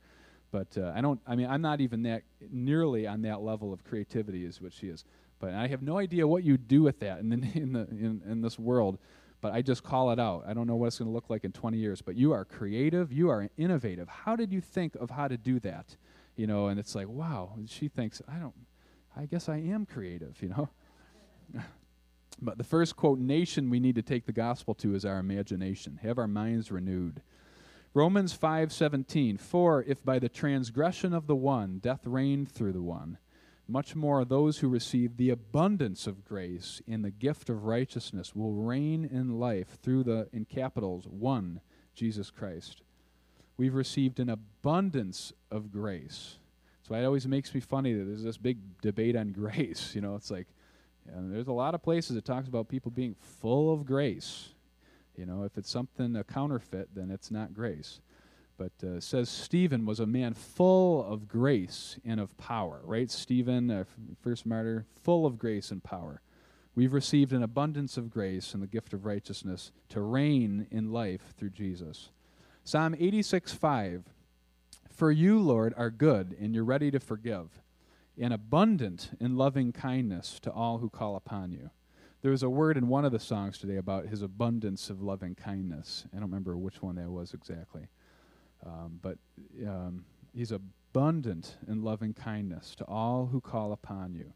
but 0.53 0.77
uh, 0.77 0.93
i 0.95 1.01
don't 1.01 1.19
i 1.27 1.35
mean 1.35 1.47
i'm 1.47 1.61
not 1.61 1.81
even 1.81 2.03
that 2.03 2.23
nearly 2.49 3.05
on 3.05 3.21
that 3.23 3.41
level 3.41 3.73
of 3.73 3.83
creativity 3.83 4.45
as 4.45 4.61
what 4.61 4.71
she 4.71 4.87
is 4.87 5.03
but 5.39 5.53
i 5.53 5.67
have 5.67 5.81
no 5.81 5.97
idea 5.97 6.25
what 6.25 6.45
you 6.45 6.55
do 6.57 6.81
with 6.81 6.99
that 7.01 7.19
in 7.19 7.29
the 7.29 7.35
in 7.55 7.73
the 7.73 7.81
in, 7.89 8.21
in 8.25 8.41
this 8.41 8.57
world 8.57 8.97
but 9.43 9.51
I 9.51 9.61
just 9.61 9.83
call 9.83 10.09
it 10.11 10.19
out. 10.21 10.45
I 10.47 10.53
don't 10.53 10.67
know 10.67 10.77
what 10.77 10.87
it's 10.87 10.99
going 10.99 11.09
to 11.09 11.13
look 11.13 11.29
like 11.29 11.43
in 11.43 11.51
20 11.51 11.77
years, 11.77 12.01
but 12.01 12.15
you 12.15 12.31
are 12.31 12.45
creative, 12.45 13.11
you 13.11 13.29
are 13.29 13.49
innovative. 13.57 14.07
How 14.07 14.37
did 14.37 14.53
you 14.53 14.61
think 14.61 14.95
of 14.95 15.09
how 15.09 15.27
to 15.27 15.35
do 15.35 15.59
that? 15.59 15.97
You 16.37 16.47
know, 16.47 16.67
and 16.67 16.79
it's 16.79 16.95
like, 16.95 17.09
wow, 17.09 17.51
she 17.67 17.89
thinks, 17.89 18.21
I 18.25 18.37
don't, 18.37 18.55
I 19.17 19.25
guess 19.25 19.49
I 19.49 19.57
am 19.57 19.85
creative, 19.85 20.41
you 20.41 20.47
know? 20.47 20.69
but 22.41 22.57
the 22.57 22.63
first 22.63 22.95
quote 22.95 23.19
nation 23.19 23.69
we 23.69 23.81
need 23.81 23.95
to 23.95 24.01
take 24.01 24.25
the 24.25 24.31
gospel 24.31 24.73
to 24.75 24.95
is 24.95 25.03
our 25.03 25.19
imagination, 25.19 25.99
have 26.01 26.17
our 26.17 26.27
minds 26.27 26.71
renewed. 26.71 27.21
Romans 27.95 28.35
5:17 28.35 29.39
For 29.39 29.83
if 29.83 30.03
by 30.03 30.17
the 30.17 30.29
transgression 30.29 31.13
of 31.13 31.27
the 31.27 31.35
one 31.35 31.77
death 31.77 32.07
reigned 32.07 32.49
through 32.49 32.73
the 32.73 32.81
one 32.81 33.19
much 33.67 33.95
more 33.95 34.25
those 34.25 34.59
who 34.59 34.67
receive 34.67 35.15
the 35.15 35.29
abundance 35.29 36.05
of 36.05 36.25
grace 36.25 36.81
in 36.85 37.01
the 37.01 37.11
gift 37.11 37.49
of 37.49 37.65
righteousness 37.65 38.35
will 38.35 38.53
reign 38.53 39.05
in 39.05 39.39
life 39.39 39.77
through 39.81 40.03
the 40.03 40.27
in 40.33 40.45
capitals 40.45 41.07
one 41.07 41.61
Jesus 41.93 42.29
Christ. 42.29 42.81
We've 43.57 43.75
received 43.75 44.19
an 44.19 44.29
abundance 44.29 45.31
of 45.51 45.71
grace. 45.71 46.37
So 46.81 46.95
it 46.95 47.05
always 47.05 47.27
makes 47.27 47.53
me 47.53 47.61
funny 47.61 47.93
that 47.93 48.03
there's 48.03 48.23
this 48.23 48.37
big 48.37 48.57
debate 48.81 49.15
on 49.15 49.31
grace. 49.31 49.93
You 49.95 50.01
know, 50.01 50.15
it's 50.15 50.31
like 50.31 50.47
and 51.07 51.33
there's 51.33 51.47
a 51.47 51.53
lot 51.53 51.75
of 51.75 51.83
places 51.83 52.15
it 52.15 52.25
talks 52.25 52.47
about 52.47 52.69
people 52.69 52.91
being 52.91 53.15
full 53.15 53.71
of 53.71 53.85
grace. 53.85 54.49
You 55.15 55.25
know, 55.25 55.43
if 55.43 55.57
it's 55.57 55.69
something 55.69 56.15
a 56.15 56.23
counterfeit, 56.23 56.89
then 56.95 57.11
it's 57.11 57.29
not 57.29 57.53
grace. 57.53 57.99
But 58.57 58.71
uh, 58.83 58.99
says 58.99 59.29
Stephen 59.29 59.85
was 59.85 59.99
a 59.99 60.05
man 60.05 60.33
full 60.33 61.03
of 61.05 61.27
grace 61.27 61.97
and 62.05 62.19
of 62.19 62.37
power, 62.37 62.81
right? 62.83 63.09
Stephen, 63.09 63.69
uh, 63.69 63.83
first 64.21 64.45
martyr, 64.45 64.85
full 65.01 65.25
of 65.25 65.37
grace 65.37 65.71
and 65.71 65.83
power. 65.83 66.21
We've 66.75 66.93
received 66.93 67.33
an 67.33 67.43
abundance 67.43 67.97
of 67.97 68.09
grace 68.09 68.53
and 68.53 68.63
the 68.63 68.67
gift 68.67 68.93
of 68.93 69.05
righteousness 69.05 69.71
to 69.89 70.01
reign 70.01 70.67
in 70.71 70.91
life 70.91 71.33
through 71.37 71.51
Jesus. 71.51 72.09
Psalm 72.63 72.95
86 72.97 73.53
5 73.53 74.03
For 74.89 75.11
you, 75.11 75.39
Lord, 75.39 75.73
are 75.77 75.91
good, 75.91 76.35
and 76.39 76.55
you're 76.55 76.63
ready 76.63 76.89
to 76.89 76.99
forgive, 76.99 77.61
and 78.19 78.33
abundant 78.33 79.11
in 79.19 79.35
loving 79.35 79.71
kindness 79.71 80.39
to 80.41 80.51
all 80.51 80.79
who 80.79 80.89
call 80.89 81.15
upon 81.15 81.51
you. 81.51 81.69
There 82.23 82.31
was 82.31 82.41
a 82.41 82.49
word 82.49 82.77
in 82.77 82.87
one 82.87 83.03
of 83.03 83.11
the 83.11 83.19
songs 83.19 83.57
today 83.57 83.75
about 83.75 84.05
his 84.05 84.21
abundance 84.21 84.89
of 84.89 85.01
loving 85.01 85.35
kindness. 85.35 86.05
I 86.13 86.15
don't 86.15 86.29
remember 86.29 86.55
which 86.55 86.81
one 86.81 86.95
that 86.95 87.09
was 87.09 87.33
exactly. 87.33 87.89
Um, 88.65 88.97
but 89.01 89.17
um, 89.67 90.05
he's 90.33 90.53
abundant 90.53 91.57
in 91.67 91.83
loving 91.83 92.13
kindness 92.13 92.75
to 92.75 92.85
all 92.85 93.25
who 93.25 93.41
call 93.41 93.73
upon 93.73 94.15
you. 94.15 94.31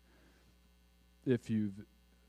If 1.25 1.49
you've, 1.49 1.85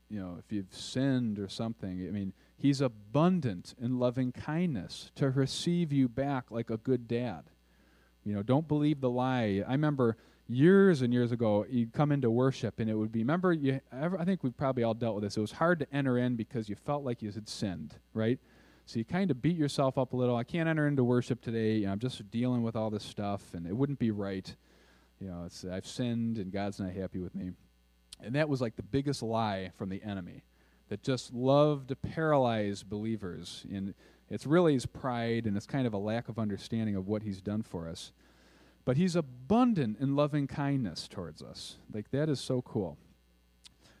you 0.09 0.21
know, 0.21 0.37
if 0.39 0.49
you've 0.49 0.73
sinned 0.73 1.37
or 1.37 1.49
something, 1.49 2.07
I 2.07 2.11
mean, 2.11 2.31
he's 2.55 2.79
abundant 2.79 3.75
in 3.81 3.99
loving 3.99 4.31
kindness 4.31 5.11
to 5.15 5.29
receive 5.29 5.91
you 5.91 6.07
back 6.07 6.51
like 6.51 6.69
a 6.69 6.77
good 6.77 7.05
dad. 7.05 7.43
You 8.23 8.33
know, 8.33 8.43
don't 8.43 8.69
believe 8.69 9.01
the 9.01 9.09
lie. 9.09 9.61
I 9.67 9.73
remember 9.73 10.15
years 10.49 11.03
and 11.03 11.13
years 11.13 11.31
ago, 11.31 11.65
you'd 11.69 11.93
come 11.93 12.11
into 12.11 12.29
worship 12.29 12.79
and 12.79 12.89
it 12.89 12.95
would 12.95 13.11
be, 13.11 13.19
remember, 13.19 13.53
you, 13.53 13.79
I 13.91 14.25
think 14.25 14.43
we've 14.43 14.57
probably 14.57 14.83
all 14.83 14.95
dealt 14.95 15.15
with 15.15 15.23
this. 15.23 15.37
It 15.37 15.41
was 15.41 15.51
hard 15.51 15.79
to 15.79 15.95
enter 15.95 16.17
in 16.17 16.35
because 16.35 16.67
you 16.67 16.75
felt 16.75 17.05
like 17.05 17.21
you 17.21 17.31
had 17.31 17.47
sinned, 17.47 17.95
right? 18.13 18.39
So 18.85 18.97
you 18.97 19.05
kind 19.05 19.29
of 19.29 19.39
beat 19.39 19.55
yourself 19.55 19.99
up 19.99 20.13
a 20.13 20.17
little. 20.17 20.35
I 20.35 20.43
can't 20.43 20.67
enter 20.67 20.87
into 20.87 21.03
worship 21.03 21.41
today. 21.41 21.75
You 21.75 21.85
know, 21.85 21.91
I'm 21.91 21.99
just 21.99 22.29
dealing 22.31 22.63
with 22.63 22.75
all 22.75 22.89
this 22.89 23.03
stuff, 23.03 23.53
and 23.53 23.67
it 23.67 23.77
wouldn't 23.77 23.99
be 23.99 24.09
right. 24.09 24.51
You 25.21 25.27
know, 25.27 25.43
it's, 25.45 25.63
I've 25.63 25.85
sinned, 25.85 26.39
and 26.39 26.51
God's 26.51 26.79
not 26.79 26.93
happy 26.93 27.19
with 27.19 27.35
me. 27.35 27.51
And 28.19 28.33
that 28.33 28.49
was 28.49 28.61
like 28.61 28.75
the 28.75 28.81
biggest 28.81 29.21
lie 29.21 29.71
from 29.77 29.89
the 29.89 30.01
enemy 30.01 30.43
that 30.89 31.03
just 31.03 31.31
loved 31.31 31.89
to 31.89 31.95
paralyze 31.95 32.81
believers. 32.81 33.63
And 33.71 33.93
it's 34.27 34.47
really 34.47 34.73
his 34.73 34.87
pride, 34.87 35.45
and 35.45 35.55
it's 35.55 35.67
kind 35.67 35.85
of 35.85 35.93
a 35.93 35.99
lack 35.99 36.27
of 36.27 36.39
understanding 36.39 36.95
of 36.95 37.07
what 37.07 37.21
he's 37.21 37.41
done 37.41 37.61
for 37.61 37.87
us. 37.87 38.11
But 38.89 38.97
he's 38.97 39.15
abundant 39.15 39.99
in 39.99 40.15
loving 40.15 40.47
kindness 40.47 41.07
towards 41.07 41.43
us. 41.43 41.77
Like, 41.93 42.09
that 42.09 42.27
is 42.27 42.39
so 42.39 42.63
cool. 42.63 42.97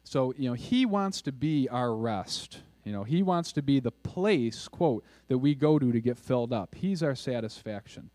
So, 0.03 0.33
you 0.35 0.49
know, 0.49 0.55
he 0.55 0.83
wants 0.83 1.21
to 1.21 1.31
be 1.31 1.69
our 1.69 1.95
rest 1.95 2.61
you 2.89 2.95
know, 2.95 3.03
he 3.03 3.21
wants 3.21 3.51
to 3.51 3.61
be 3.61 3.79
the 3.79 3.91
place, 3.91 4.67
quote, 4.67 5.05
that 5.27 5.37
we 5.37 5.53
go 5.53 5.77
to 5.77 5.91
to 5.91 6.01
get 6.01 6.17
filled 6.17 6.51
up. 6.51 6.73
He's 6.73 7.03
our 7.03 7.13
satisfaction. 7.13 8.09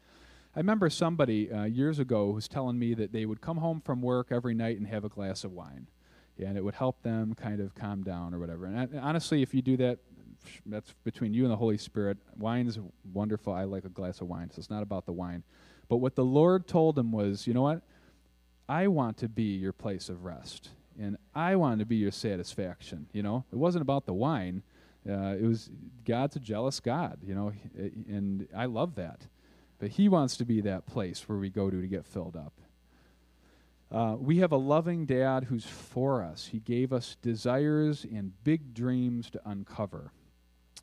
I 0.56 0.58
remember 0.58 0.90
somebody 0.90 1.48
uh, 1.52 1.62
years 1.62 2.00
ago 2.00 2.30
was 2.30 2.48
telling 2.48 2.76
me 2.76 2.92
that 2.94 3.12
they 3.12 3.24
would 3.24 3.40
come 3.40 3.58
home 3.58 3.80
from 3.80 4.02
work 4.02 4.32
every 4.32 4.52
night 4.52 4.76
and 4.76 4.88
have 4.88 5.04
a 5.04 5.08
glass 5.08 5.44
of 5.44 5.52
wine. 5.52 5.86
Yeah, 6.36 6.48
and 6.48 6.58
it 6.58 6.64
would 6.64 6.74
help 6.74 7.04
them 7.04 7.34
kind 7.34 7.60
of 7.60 7.76
calm 7.76 8.02
down 8.02 8.34
or 8.34 8.40
whatever. 8.40 8.66
And 8.66 8.76
I, 8.76 8.98
honestly, 8.98 9.42
if 9.42 9.54
you 9.54 9.62
do 9.62 9.76
that, 9.76 10.00
that's 10.66 10.92
between 11.04 11.32
you 11.32 11.44
and 11.44 11.52
the 11.52 11.56
Holy 11.56 11.78
Spirit. 11.78 12.18
Wine 12.36 12.66
is 12.66 12.80
wonderful. 13.12 13.52
I 13.52 13.62
like 13.62 13.84
a 13.84 13.88
glass 13.88 14.20
of 14.20 14.26
wine, 14.26 14.50
so 14.50 14.58
it's 14.58 14.70
not 14.70 14.82
about 14.82 15.06
the 15.06 15.12
wine. 15.12 15.44
But 15.88 15.96
what 15.98 16.14
the 16.14 16.24
Lord 16.24 16.66
told 16.66 16.98
him 16.98 17.12
was, 17.12 17.46
you 17.46 17.54
know 17.54 17.62
what? 17.62 17.82
I 18.68 18.86
want 18.86 19.18
to 19.18 19.28
be 19.28 19.56
your 19.56 19.72
place 19.72 20.08
of 20.08 20.24
rest 20.24 20.70
and 20.98 21.16
I 21.34 21.56
want 21.56 21.80
to 21.80 21.86
be 21.86 21.96
your 21.96 22.10
satisfaction. 22.10 23.06
You 23.12 23.22
know, 23.22 23.44
it 23.52 23.56
wasn't 23.56 23.82
about 23.82 24.06
the 24.06 24.14
wine. 24.14 24.62
Uh, 25.08 25.34
it 25.38 25.42
was 25.42 25.70
God's 26.04 26.36
a 26.36 26.40
jealous 26.40 26.80
God. 26.80 27.18
You 27.22 27.34
know, 27.34 27.52
and 27.76 28.48
I 28.56 28.66
love 28.66 28.94
that. 28.96 29.26
But 29.78 29.90
He 29.90 30.08
wants 30.08 30.36
to 30.38 30.44
be 30.44 30.60
that 30.62 30.86
place 30.86 31.28
where 31.28 31.38
we 31.38 31.50
go 31.50 31.70
to 31.70 31.80
to 31.80 31.86
get 31.86 32.06
filled 32.06 32.36
up. 32.36 32.52
Uh, 33.92 34.16
we 34.18 34.38
have 34.38 34.52
a 34.52 34.56
loving 34.56 35.04
dad 35.04 35.44
who's 35.44 35.66
for 35.66 36.22
us. 36.22 36.46
He 36.46 36.58
gave 36.58 36.92
us 36.92 37.16
desires 37.22 38.04
and 38.04 38.32
big 38.42 38.74
dreams 38.74 39.30
to 39.30 39.40
uncover. 39.44 40.10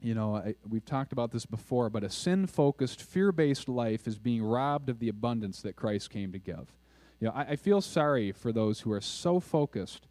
You 0.01 0.15
know, 0.15 0.35
I, 0.35 0.55
we've 0.67 0.85
talked 0.85 1.13
about 1.13 1.31
this 1.31 1.45
before, 1.45 1.89
but 1.89 2.03
a 2.03 2.09
sin 2.09 2.47
focused, 2.47 3.01
fear 3.01 3.31
based 3.31 3.69
life 3.69 4.07
is 4.07 4.17
being 4.17 4.43
robbed 4.43 4.89
of 4.89 4.99
the 4.99 5.09
abundance 5.09 5.61
that 5.61 5.75
Christ 5.75 6.09
came 6.09 6.31
to 6.31 6.39
give. 6.39 6.73
You 7.19 7.27
know, 7.27 7.33
I, 7.35 7.41
I 7.41 7.55
feel 7.55 7.81
sorry 7.81 8.31
for 8.31 8.51
those 8.51 8.79
who 8.81 8.91
are 8.91 9.01
so 9.01 9.39
focused 9.39 10.07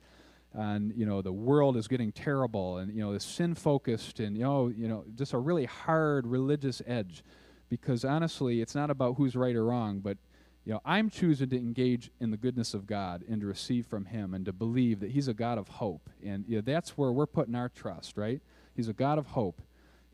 on 0.55 0.93
you 0.97 1.07
know 1.07 1.23
the 1.23 1.33
world 1.33 1.77
is 1.77 1.87
getting 1.87 2.11
terrible 2.11 2.79
and 2.79 2.93
you 2.93 3.01
know 3.01 3.13
the 3.13 3.21
sin 3.21 3.55
focused 3.55 4.19
and 4.19 4.37
you 4.37 4.43
know 4.43 4.67
you 4.67 4.89
know 4.89 5.05
just 5.15 5.33
a 5.33 5.39
really 5.39 5.67
hard 5.67 6.27
religious 6.27 6.83
edge. 6.87 7.23
Because 7.69 8.05
honestly 8.05 8.61
it's 8.61 8.75
not 8.75 8.91
about 8.91 9.15
who's 9.17 9.37
right 9.37 9.55
or 9.55 9.65
wrong 9.65 10.01
but 10.01 10.19
you 10.65 10.73
know 10.73 10.81
i'm 10.85 11.09
choosing 11.09 11.49
to 11.51 11.57
engage 11.57 12.11
in 12.19 12.33
the 12.33 12.37
goodness 12.37 12.75
of 12.75 12.85
god 12.85 13.23
and 13.29 13.41
to 13.43 13.47
receive 13.47 13.87
from 13.87 14.07
him 14.07 14.35
and 14.35 14.45
to 14.45 14.53
believe 14.53 14.99
that 14.99 15.13
he's 15.13 15.29
a 15.29 15.35
god 15.35 15.57
of 15.57 15.69
hope. 15.69 16.11
And 16.25 16.45
you 16.49 16.57
know, 16.57 16.63
that's 16.63 16.99
where 16.99 17.13
we're 17.13 17.27
putting 17.27 17.55
our 17.55 17.69
trust 17.69 18.17
right? 18.17 18.41
He's 18.75 18.89
a 18.89 18.93
god 18.93 19.19
of 19.19 19.29
hope 19.29 19.63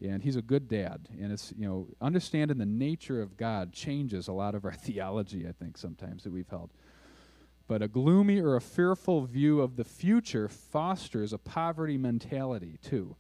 and 0.03 0.23
he's 0.23 0.37
a 0.37 0.43
good 0.43 0.69
dad 0.69 1.09
and 1.21 1.33
it's 1.33 1.53
you 1.57 1.67
know 1.67 1.89
understanding 2.01 2.59
the 2.59 2.67
nature 2.67 3.23
of 3.23 3.37
god 3.37 3.73
changes 3.73 4.29
a 4.29 4.33
lot 4.33 4.55
of 4.55 4.65
our 4.65 4.73
theology 4.87 5.47
i 5.49 5.53
think 5.53 5.77
sometimes 5.77 6.25
that 6.25 6.33
we've 6.33 6.49
held 6.49 6.71
but 7.69 7.83
a 7.83 7.89
gloomy 7.89 8.41
or 8.41 8.55
a 8.55 8.61
fearful 8.61 9.23
view 9.23 9.61
of 9.61 9.77
the 9.77 9.85
future 9.85 10.49
fosters 10.49 11.33
a 11.33 11.39
poverty 11.39 11.99
mentality, 11.99 12.79
too. 12.83 13.17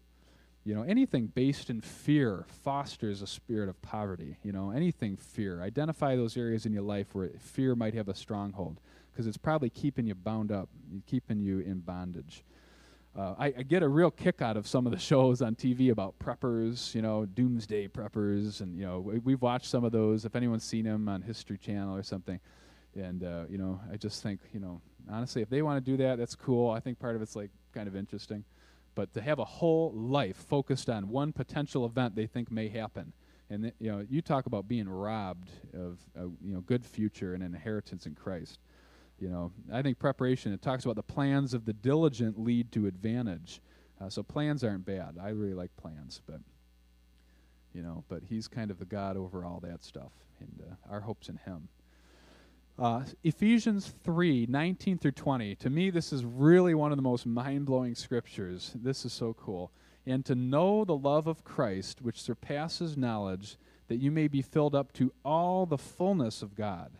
You 0.64 0.74
know, 0.74 0.82
anything 0.82 1.26
based 1.28 1.70
in 1.70 1.80
fear 1.80 2.44
fosters 2.48 3.22
a 3.22 3.26
spirit 3.26 3.68
of 3.68 3.80
poverty. 3.82 4.36
You 4.42 4.52
know, 4.52 4.70
anything 4.70 5.16
fear. 5.16 5.62
Identify 5.62 6.16
those 6.16 6.36
areas 6.36 6.66
in 6.66 6.72
your 6.72 6.82
life 6.82 7.14
where 7.14 7.30
fear 7.38 7.74
might 7.74 7.94
have 7.94 8.08
a 8.08 8.14
stronghold, 8.14 8.80
because 9.12 9.26
it's 9.26 9.36
probably 9.36 9.70
keeping 9.70 10.06
you 10.06 10.14
bound 10.14 10.52
up, 10.52 10.68
keeping 11.06 11.40
you 11.40 11.60
in 11.60 11.80
bondage. 11.80 12.44
Uh, 13.16 13.35
I, 13.38 13.46
I, 13.46 13.62
get 13.62 13.83
a 13.83 13.88
real 13.88 14.11
kick 14.11 14.42
out 14.42 14.59
of 14.59 14.66
some 14.66 14.85
of 14.85 14.92
the 14.92 14.98
shows 15.11 15.40
on 15.40 15.55
TV 15.55 15.90
about 15.90 16.18
preppers, 16.18 16.94
you 16.94 17.00
know, 17.00 17.24
doomsday 17.24 17.88
preppers, 17.88 18.61
and 18.61 18.79
you 18.79 18.85
know, 18.85 19.00
we, 19.00 19.33
have 19.33 19.40
watched 19.40 19.66
some 19.66 19.85
of 19.85 19.92
those. 19.92 20.26
If 20.26 20.37
anyone's 20.37 20.64
seen 20.64 20.85
them 20.85 21.09
on 21.09 21.22
History 21.22 21.57
Channel 21.57 21.96
or 21.96 22.02
something, 22.02 22.38
and 22.94 23.24
uh, 23.24 23.44
you 23.48 23.57
know, 23.57 23.81
I 23.90 23.96
just 23.96 24.22
think, 24.22 24.40
you 24.52 24.61
know, 24.61 24.83
honestly, 25.11 25.40
if 25.40 25.48
they 25.48 25.62
want 25.62 25.83
to 25.83 25.90
do 25.90 25.96
that, 26.05 26.18
that's 26.18 26.35
cool. 26.35 26.70
I 26.70 26.81
think 26.81 26.98
part 26.98 27.16
of 27.16 27.22
it's 27.22 27.35
like 27.35 27.50
kind 27.72 27.88
of 27.88 27.96
interesting, 27.96 28.44
but 28.94 29.14
to 29.14 29.22
have 29.22 29.38
a 29.38 29.44
whole 29.46 29.92
life 29.92 30.37
focused 30.37 30.90
on 30.90 31.09
one 31.09 31.33
potential 31.33 31.87
event 31.87 32.16
they 32.16 32.26
think 32.26 32.50
may 32.50 32.68
happen, 32.68 33.14
and 33.48 33.62
th- 33.62 33.74
you 33.79 33.90
know, 33.90 34.05
you 34.11 34.20
talk 34.20 34.44
about 34.44 34.68
being 34.68 34.90
robbed 34.90 35.48
of 35.72 35.98
a 36.16 36.24
you 36.44 36.52
know 36.52 36.61
good 36.61 36.85
future 36.85 37.33
and 37.33 37.42
an 37.42 37.55
inheritance 37.55 38.05
in 38.05 38.14
Christ. 38.14 38.59
You 39.18 39.29
know, 39.29 39.52
I 39.72 39.83
think 39.83 39.98
preparation. 39.98 40.52
It 40.52 40.61
talks 40.61 40.85
about 40.85 40.96
the 40.96 41.02
plans 41.02 41.55
of 41.55 41.64
the 41.64 41.72
diligent 41.72 42.38
lead 42.38 42.70
to 42.72 42.87
advantage. 42.87 43.61
Uh, 44.00 44.11
so 44.11 44.22
plans 44.22 44.62
aren't 44.62 44.85
bad. 44.85 45.16
I 45.20 45.31
really 45.31 45.55
like 45.55 45.74
plans, 45.76 46.20
but 46.26 46.40
you 47.72 47.83
know, 47.83 48.05
but 48.09 48.22
he's 48.29 48.48
kind 48.48 48.70
of 48.70 48.79
the 48.79 48.85
God 48.85 49.16
over 49.16 49.44
all 49.44 49.61
that 49.61 49.85
stuff, 49.85 50.12
and 50.40 50.62
uh, 50.62 50.92
our 50.92 51.00
hopes 51.00 51.29
in 51.29 51.37
him. 51.37 51.68
Uh, 52.79 53.05
Ephesians 53.24 53.94
3 54.05 54.46
19 54.48 54.98
through 54.98 55.12
20. 55.12 55.55
To 55.57 55.70
me, 55.70 55.90
this 55.90 56.12
is 56.12 56.24
really 56.24 56.74
one 56.74 56.92
of 56.92 56.96
the 56.96 57.02
most 57.02 57.24
mind 57.24 57.66
blowing 57.66 57.94
scriptures. 57.94 58.72
This 58.74 59.05
is 59.05 59.12
so 59.12 59.35
cool. 59.35 59.72
And 60.07 60.24
to 60.26 60.35
know 60.35 60.85
the 60.85 60.96
love 60.96 61.26
of 61.26 61.42
Christ, 61.42 62.00
which 62.00 62.20
surpasses 62.20 62.96
knowledge, 62.96 63.57
that 63.88 63.96
you 63.96 64.11
may 64.11 64.29
be 64.29 64.42
filled 64.42 64.74
up 64.74 64.92
to 64.94 65.12
all 65.24 65.66
the 65.66 65.79
fullness 65.79 66.42
of 66.42 66.55
God. 66.55 66.92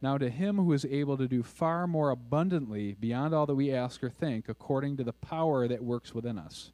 Now, 0.00 0.16
to 0.16 0.30
him 0.30 0.56
who 0.56 0.72
is 0.72 0.84
able 0.84 1.16
to 1.16 1.26
do 1.26 1.42
far 1.42 1.86
more 1.86 2.10
abundantly 2.10 2.94
beyond 2.94 3.34
all 3.34 3.46
that 3.46 3.54
we 3.54 3.72
ask 3.72 4.02
or 4.04 4.10
think, 4.10 4.48
according 4.48 4.96
to 4.98 5.04
the 5.04 5.12
power 5.12 5.66
that 5.66 5.82
works 5.82 6.14
within 6.14 6.38
us. 6.38 6.72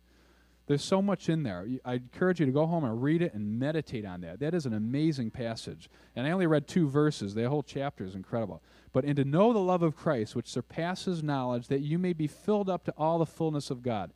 There's 0.66 0.84
so 0.84 1.02
much 1.02 1.28
in 1.28 1.42
there. 1.42 1.66
I 1.84 1.94
encourage 1.94 2.40
you 2.40 2.46
to 2.46 2.52
go 2.52 2.66
home 2.66 2.84
and 2.84 3.02
read 3.02 3.20
it 3.20 3.34
and 3.34 3.58
meditate 3.58 4.06
on 4.06 4.22
that. 4.22 4.40
That 4.40 4.54
is 4.54 4.64
an 4.64 4.72
amazing 4.72 5.30
passage. 5.30 5.90
And 6.16 6.26
I 6.26 6.30
only 6.30 6.46
read 6.46 6.66
two 6.66 6.88
verses. 6.88 7.34
The 7.34 7.48
whole 7.48 7.62
chapter 7.62 8.04
is 8.04 8.14
incredible. 8.14 8.62
But 8.92 9.04
and 9.04 9.16
to 9.16 9.24
know 9.24 9.52
the 9.52 9.58
love 9.58 9.82
of 9.82 9.96
Christ, 9.96 10.34
which 10.34 10.48
surpasses 10.48 11.22
knowledge, 11.22 11.68
that 11.68 11.80
you 11.80 11.98
may 11.98 12.14
be 12.14 12.26
filled 12.26 12.70
up 12.70 12.84
to 12.84 12.94
all 12.96 13.18
the 13.18 13.26
fullness 13.26 13.70
of 13.70 13.82
God. 13.82 14.12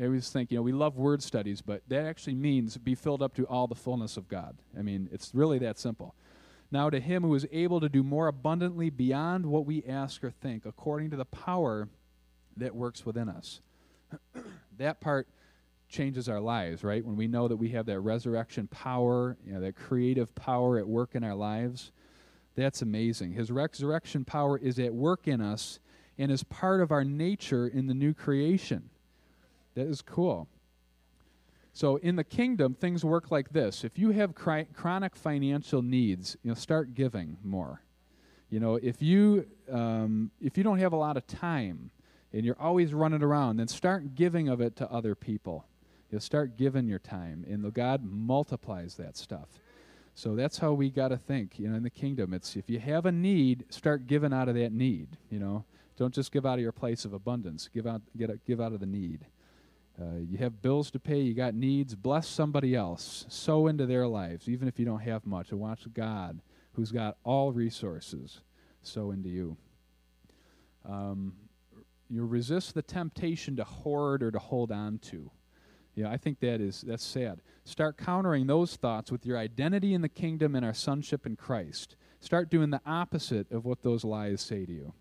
I 0.00 0.06
always 0.06 0.30
think, 0.30 0.50
you 0.50 0.56
know, 0.56 0.62
we 0.62 0.72
love 0.72 0.96
word 0.96 1.22
studies, 1.22 1.60
but 1.60 1.82
that 1.88 2.06
actually 2.06 2.34
means 2.34 2.78
be 2.78 2.94
filled 2.94 3.22
up 3.22 3.34
to 3.34 3.44
all 3.44 3.66
the 3.66 3.74
fullness 3.74 4.16
of 4.16 4.28
God. 4.28 4.56
I 4.78 4.80
mean, 4.80 5.10
it's 5.12 5.34
really 5.34 5.58
that 5.58 5.78
simple. 5.78 6.14
Now, 6.72 6.88
to 6.88 6.98
him 6.98 7.22
who 7.22 7.34
is 7.34 7.46
able 7.52 7.80
to 7.80 7.88
do 7.90 8.02
more 8.02 8.28
abundantly 8.28 8.88
beyond 8.88 9.44
what 9.44 9.66
we 9.66 9.84
ask 9.84 10.24
or 10.24 10.30
think, 10.30 10.64
according 10.64 11.10
to 11.10 11.16
the 11.16 11.26
power 11.26 11.90
that 12.56 12.74
works 12.74 13.04
within 13.04 13.28
us. 13.28 13.60
that 14.78 14.98
part 14.98 15.28
changes 15.90 16.30
our 16.30 16.40
lives, 16.40 16.82
right? 16.82 17.04
When 17.04 17.16
we 17.16 17.28
know 17.28 17.46
that 17.46 17.56
we 17.56 17.68
have 17.70 17.84
that 17.86 18.00
resurrection 18.00 18.68
power, 18.68 19.36
you 19.44 19.52
know, 19.52 19.60
that 19.60 19.76
creative 19.76 20.34
power 20.34 20.78
at 20.78 20.88
work 20.88 21.14
in 21.14 21.22
our 21.22 21.34
lives, 21.34 21.92
that's 22.56 22.80
amazing. 22.80 23.32
His 23.32 23.50
resurrection 23.50 24.24
power 24.24 24.56
is 24.56 24.78
at 24.78 24.94
work 24.94 25.28
in 25.28 25.42
us 25.42 25.78
and 26.16 26.32
is 26.32 26.42
part 26.42 26.80
of 26.80 26.90
our 26.90 27.04
nature 27.04 27.68
in 27.68 27.86
the 27.86 27.94
new 27.94 28.14
creation. 28.14 28.88
That 29.74 29.86
is 29.86 30.00
cool. 30.00 30.48
So 31.72 31.96
in 31.96 32.16
the 32.16 32.24
kingdom, 32.24 32.74
things 32.74 33.04
work 33.04 33.30
like 33.30 33.50
this. 33.50 33.82
If 33.82 33.98
you 33.98 34.10
have 34.10 34.34
chronic 34.34 35.16
financial 35.16 35.80
needs, 35.82 36.36
you 36.42 36.50
know, 36.50 36.54
start 36.54 36.94
giving 36.94 37.38
more. 37.42 37.82
You 38.50 38.60
know, 38.60 38.74
if 38.74 39.00
you 39.00 39.46
um, 39.70 40.30
if 40.40 40.58
you 40.58 40.64
don't 40.64 40.78
have 40.78 40.92
a 40.92 40.96
lot 40.96 41.16
of 41.16 41.26
time 41.26 41.90
and 42.32 42.44
you're 42.44 42.60
always 42.60 42.92
running 42.92 43.22
around, 43.22 43.56
then 43.56 43.68
start 43.68 44.14
giving 44.14 44.48
of 44.48 44.60
it 44.60 44.76
to 44.76 44.90
other 44.90 45.14
people. 45.14 45.66
You 46.10 46.20
start 46.20 46.58
giving 46.58 46.86
your 46.86 46.98
time, 46.98 47.46
and 47.48 47.72
God 47.72 48.04
multiplies 48.04 48.96
that 48.96 49.16
stuff. 49.16 49.48
So 50.14 50.36
that's 50.36 50.58
how 50.58 50.74
we 50.74 50.90
got 50.90 51.08
to 51.08 51.16
think. 51.16 51.58
You 51.58 51.68
know, 51.68 51.76
in 51.76 51.82
the 51.82 51.88
kingdom, 51.88 52.34
it's 52.34 52.54
if 52.54 52.68
you 52.68 52.78
have 52.80 53.06
a 53.06 53.12
need, 53.12 53.64
start 53.70 54.06
giving 54.06 54.34
out 54.34 54.50
of 54.50 54.54
that 54.56 54.72
need. 54.72 55.16
You 55.30 55.38
know, 55.38 55.64
don't 55.96 56.12
just 56.12 56.30
give 56.30 56.44
out 56.44 56.54
of 56.54 56.60
your 56.60 56.72
place 56.72 57.06
of 57.06 57.14
abundance. 57.14 57.70
Give 57.72 57.86
out, 57.86 58.02
get, 58.18 58.44
give 58.44 58.60
out 58.60 58.74
of 58.74 58.80
the 58.80 58.86
need. 58.86 59.24
Uh, 60.00 60.18
you 60.28 60.38
have 60.38 60.62
bills 60.62 60.90
to 60.90 60.98
pay, 60.98 61.20
you 61.20 61.34
got 61.34 61.54
needs, 61.54 61.94
bless 61.94 62.26
somebody 62.26 62.74
else. 62.74 63.26
Sow 63.28 63.66
into 63.66 63.86
their 63.86 64.08
lives, 64.08 64.48
even 64.48 64.66
if 64.66 64.78
you 64.78 64.84
don't 64.84 65.00
have 65.00 65.26
much, 65.26 65.50
and 65.50 65.60
watch 65.60 65.80
God, 65.92 66.40
who's 66.72 66.90
got 66.90 67.18
all 67.24 67.52
resources, 67.52 68.40
sow 68.82 69.10
into 69.10 69.28
you. 69.28 69.56
Um, 70.88 71.34
you 72.08 72.24
resist 72.24 72.74
the 72.74 72.82
temptation 72.82 73.56
to 73.56 73.64
hoard 73.64 74.22
or 74.22 74.30
to 74.30 74.38
hold 74.38 74.72
on 74.72 74.98
to. 75.10 75.30
Yeah, 75.94 76.10
I 76.10 76.16
think 76.16 76.40
that 76.40 76.60
is 76.60 76.80
that's 76.80 77.04
sad. 77.04 77.40
Start 77.64 77.98
countering 77.98 78.46
those 78.46 78.76
thoughts 78.76 79.12
with 79.12 79.26
your 79.26 79.36
identity 79.36 79.92
in 79.92 80.00
the 80.00 80.08
kingdom 80.08 80.54
and 80.54 80.64
our 80.64 80.74
sonship 80.74 81.26
in 81.26 81.36
Christ. 81.36 81.96
Start 82.20 82.50
doing 82.50 82.70
the 82.70 82.80
opposite 82.86 83.50
of 83.52 83.64
what 83.64 83.82
those 83.82 84.04
lies 84.04 84.40
say 84.40 84.64
to 84.64 84.72
you. 84.72 84.94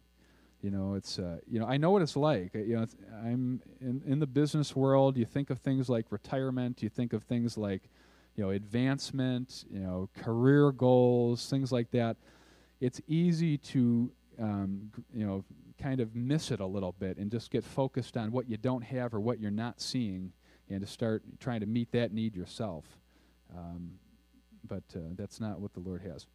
You 0.61 0.69
know, 0.69 0.93
it's 0.93 1.17
uh, 1.17 1.37
you 1.49 1.59
know 1.59 1.65
I 1.65 1.77
know 1.77 1.91
what 1.91 2.01
it's 2.01 2.15
like. 2.15 2.53
You 2.53 2.77
know, 2.77 2.85
I'm 3.23 3.61
in 3.79 4.03
in 4.05 4.19
the 4.19 4.27
business 4.27 4.75
world. 4.75 5.17
You 5.17 5.25
think 5.25 5.49
of 5.49 5.59
things 5.59 5.89
like 5.89 6.05
retirement. 6.11 6.83
You 6.83 6.89
think 6.89 7.13
of 7.13 7.23
things 7.23 7.57
like, 7.57 7.83
you 8.35 8.43
know, 8.43 8.51
advancement. 8.51 9.65
You 9.71 9.79
know, 9.79 10.09
career 10.15 10.71
goals, 10.71 11.49
things 11.49 11.71
like 11.71 11.89
that. 11.91 12.17
It's 12.79 13.01
easy 13.07 13.57
to 13.57 14.11
um, 14.39 14.91
you 15.13 15.25
know 15.25 15.43
kind 15.81 15.99
of 15.99 16.15
miss 16.15 16.51
it 16.51 16.59
a 16.59 16.65
little 16.65 16.91
bit 16.99 17.17
and 17.17 17.31
just 17.31 17.49
get 17.49 17.63
focused 17.63 18.15
on 18.15 18.31
what 18.31 18.47
you 18.47 18.55
don't 18.55 18.83
have 18.83 19.15
or 19.15 19.19
what 19.19 19.39
you're 19.39 19.49
not 19.49 19.81
seeing, 19.81 20.31
and 20.69 20.81
to 20.81 20.87
start 20.87 21.23
trying 21.39 21.61
to 21.61 21.65
meet 21.65 21.91
that 21.91 22.13
need 22.13 22.35
yourself. 22.35 22.85
Um, 23.57 23.93
but 24.67 24.83
uh, 24.95 24.99
that's 25.15 25.39
not 25.39 25.59
what 25.59 25.73
the 25.73 25.79
Lord 25.79 26.01
has. 26.03 26.27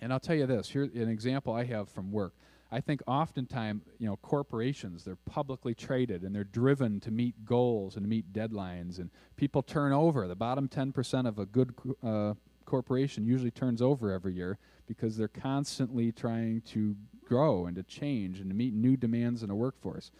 And 0.00 0.12
I'll 0.12 0.20
tell 0.20 0.34
you 0.34 0.46
this. 0.46 0.68
Here's 0.68 0.90
an 0.94 1.08
example 1.08 1.52
I 1.52 1.64
have 1.64 1.88
from 1.88 2.10
work. 2.10 2.34
I 2.72 2.80
think 2.80 3.02
oftentimes, 3.06 3.82
you 3.98 4.06
know, 4.06 4.16
corporations, 4.16 5.04
they're 5.04 5.18
publicly 5.26 5.74
traded 5.74 6.22
and 6.22 6.34
they're 6.34 6.42
driven 6.42 7.00
to 7.00 7.10
meet 7.10 7.44
goals 7.44 7.96
and 7.96 8.08
meet 8.08 8.32
deadlines, 8.32 8.98
and 8.98 9.10
people 9.36 9.62
turn 9.62 9.92
over. 9.92 10.26
The 10.26 10.34
bottom 10.34 10.68
10% 10.68 11.28
of 11.28 11.38
a 11.38 11.44
good 11.44 11.74
uh, 12.02 12.32
corporation 12.64 13.26
usually 13.26 13.50
turns 13.50 13.82
over 13.82 14.10
every 14.10 14.32
year 14.32 14.56
because 14.86 15.18
they're 15.18 15.28
constantly 15.28 16.12
trying 16.12 16.62
to 16.62 16.96
grow 17.26 17.66
and 17.66 17.76
to 17.76 17.82
change 17.82 18.40
and 18.40 18.48
to 18.48 18.56
meet 18.56 18.72
new 18.72 18.96
demands 18.96 19.42
in 19.42 19.50
a 19.50 19.54
workforce. 19.54 20.10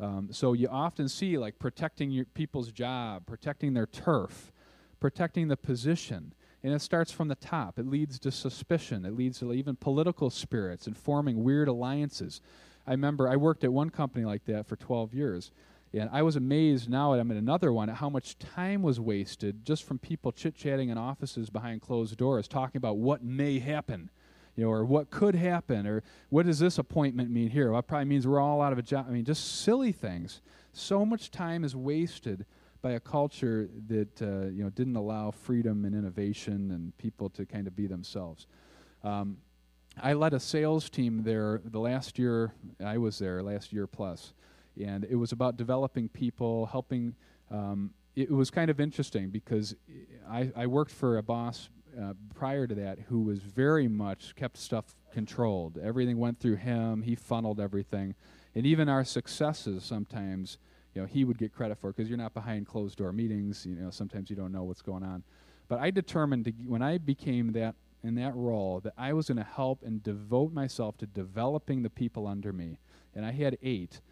Um, 0.00 0.30
so 0.32 0.52
you 0.52 0.66
often 0.68 1.08
see 1.08 1.38
like 1.38 1.60
protecting 1.60 2.10
your 2.10 2.24
people's 2.24 2.72
job, 2.72 3.26
protecting 3.26 3.74
their 3.74 3.86
turf, 3.86 4.52
protecting 4.98 5.46
the 5.46 5.56
position. 5.56 6.34
And 6.64 6.72
it 6.72 6.80
starts 6.80 7.12
from 7.12 7.28
the 7.28 7.34
top. 7.34 7.78
It 7.78 7.86
leads 7.86 8.18
to 8.20 8.30
suspicion. 8.30 9.04
It 9.04 9.14
leads 9.14 9.38
to 9.40 9.52
even 9.52 9.76
political 9.76 10.30
spirits 10.30 10.86
and 10.86 10.96
forming 10.96 11.44
weird 11.44 11.68
alliances. 11.68 12.40
I 12.86 12.92
remember 12.92 13.28
I 13.28 13.36
worked 13.36 13.64
at 13.64 13.72
one 13.72 13.90
company 13.90 14.24
like 14.24 14.46
that 14.46 14.66
for 14.66 14.74
12 14.74 15.12
years. 15.12 15.52
And 15.92 16.08
I 16.10 16.22
was 16.22 16.36
amazed 16.36 16.88
now 16.88 17.12
that 17.12 17.20
I'm 17.20 17.30
at 17.30 17.36
another 17.36 17.70
one 17.70 17.90
at 17.90 17.96
how 17.96 18.08
much 18.08 18.38
time 18.38 18.82
was 18.82 18.98
wasted 18.98 19.64
just 19.64 19.84
from 19.84 19.98
people 19.98 20.32
chit 20.32 20.56
chatting 20.56 20.88
in 20.88 20.96
offices 20.96 21.50
behind 21.50 21.82
closed 21.82 22.16
doors, 22.16 22.48
talking 22.48 22.78
about 22.78 22.96
what 22.96 23.22
may 23.22 23.58
happen, 23.58 24.10
you 24.56 24.64
know, 24.64 24.70
or 24.70 24.86
what 24.86 25.10
could 25.10 25.34
happen, 25.34 25.86
or 25.86 26.02
what 26.30 26.46
does 26.46 26.58
this 26.58 26.78
appointment 26.78 27.30
mean 27.30 27.50
here? 27.50 27.70
Well, 27.70 27.82
probably 27.82 28.06
means 28.06 28.26
we're 28.26 28.40
all 28.40 28.62
out 28.62 28.72
of 28.72 28.78
a 28.78 28.82
job. 28.82 29.06
I 29.06 29.12
mean, 29.12 29.24
just 29.24 29.60
silly 29.60 29.92
things. 29.92 30.40
So 30.72 31.04
much 31.04 31.30
time 31.30 31.62
is 31.62 31.76
wasted 31.76 32.46
by 32.84 32.92
a 32.92 33.00
culture 33.00 33.70
that 33.88 34.20
uh, 34.20 34.50
you 34.50 34.62
know 34.62 34.68
didn't 34.68 34.94
allow 34.94 35.30
freedom 35.30 35.86
and 35.86 35.94
innovation 35.94 36.70
and 36.70 36.96
people 36.98 37.30
to 37.30 37.46
kind 37.46 37.66
of 37.66 37.74
be 37.74 37.86
themselves. 37.86 38.46
Um, 39.02 39.38
I 40.02 40.12
led 40.12 40.34
a 40.34 40.40
sales 40.40 40.90
team 40.90 41.22
there 41.24 41.62
the 41.64 41.80
last 41.80 42.18
year 42.18 42.52
I 42.84 42.98
was 42.98 43.18
there, 43.18 43.42
last 43.42 43.72
year 43.72 43.86
plus, 43.86 44.34
and 44.78 45.06
it 45.08 45.14
was 45.14 45.32
about 45.32 45.56
developing 45.56 46.10
people, 46.10 46.66
helping. 46.66 47.14
Um, 47.50 47.94
it 48.14 48.30
was 48.30 48.50
kind 48.50 48.70
of 48.70 48.78
interesting 48.80 49.30
because 49.30 49.74
I, 50.28 50.52
I 50.54 50.66
worked 50.66 50.92
for 50.92 51.16
a 51.16 51.22
boss 51.22 51.70
uh, 51.98 52.12
prior 52.34 52.66
to 52.66 52.74
that 52.74 52.98
who 53.08 53.22
was 53.22 53.38
very 53.38 53.88
much 53.88 54.36
kept 54.36 54.58
stuff 54.58 54.94
controlled. 55.10 55.78
Everything 55.82 56.18
went 56.18 56.38
through 56.38 56.56
him. 56.56 57.00
He 57.00 57.14
funneled 57.14 57.60
everything, 57.60 58.14
and 58.54 58.66
even 58.66 58.90
our 58.90 59.04
successes 59.04 59.84
sometimes 59.84 60.58
you 60.94 61.02
know 61.02 61.06
he 61.06 61.24
would 61.24 61.38
get 61.38 61.52
credit 61.52 61.78
for 61.78 61.92
because 61.92 62.08
you're 62.08 62.18
not 62.18 62.34
behind 62.34 62.66
closed 62.66 62.98
door 62.98 63.12
meetings. 63.12 63.66
You 63.66 63.76
know 63.76 63.90
sometimes 63.90 64.30
you 64.30 64.36
don't 64.36 64.52
know 64.52 64.64
what's 64.64 64.82
going 64.82 65.02
on. 65.02 65.22
But 65.68 65.80
I 65.80 65.90
determined 65.90 66.44
to, 66.44 66.52
when 66.66 66.82
I 66.82 66.98
became 66.98 67.52
that 67.52 67.74
in 68.02 68.14
that 68.16 68.34
role 68.34 68.80
that 68.80 68.92
I 68.98 69.12
was 69.14 69.28
going 69.28 69.38
to 69.38 69.44
help 69.44 69.82
and 69.82 70.02
devote 70.02 70.52
myself 70.52 70.98
to 70.98 71.06
developing 71.06 71.82
the 71.82 71.90
people 71.90 72.26
under 72.26 72.52
me. 72.52 72.78
And 73.14 73.24
I 73.24 73.32
had 73.32 73.56
eight, 73.62 74.02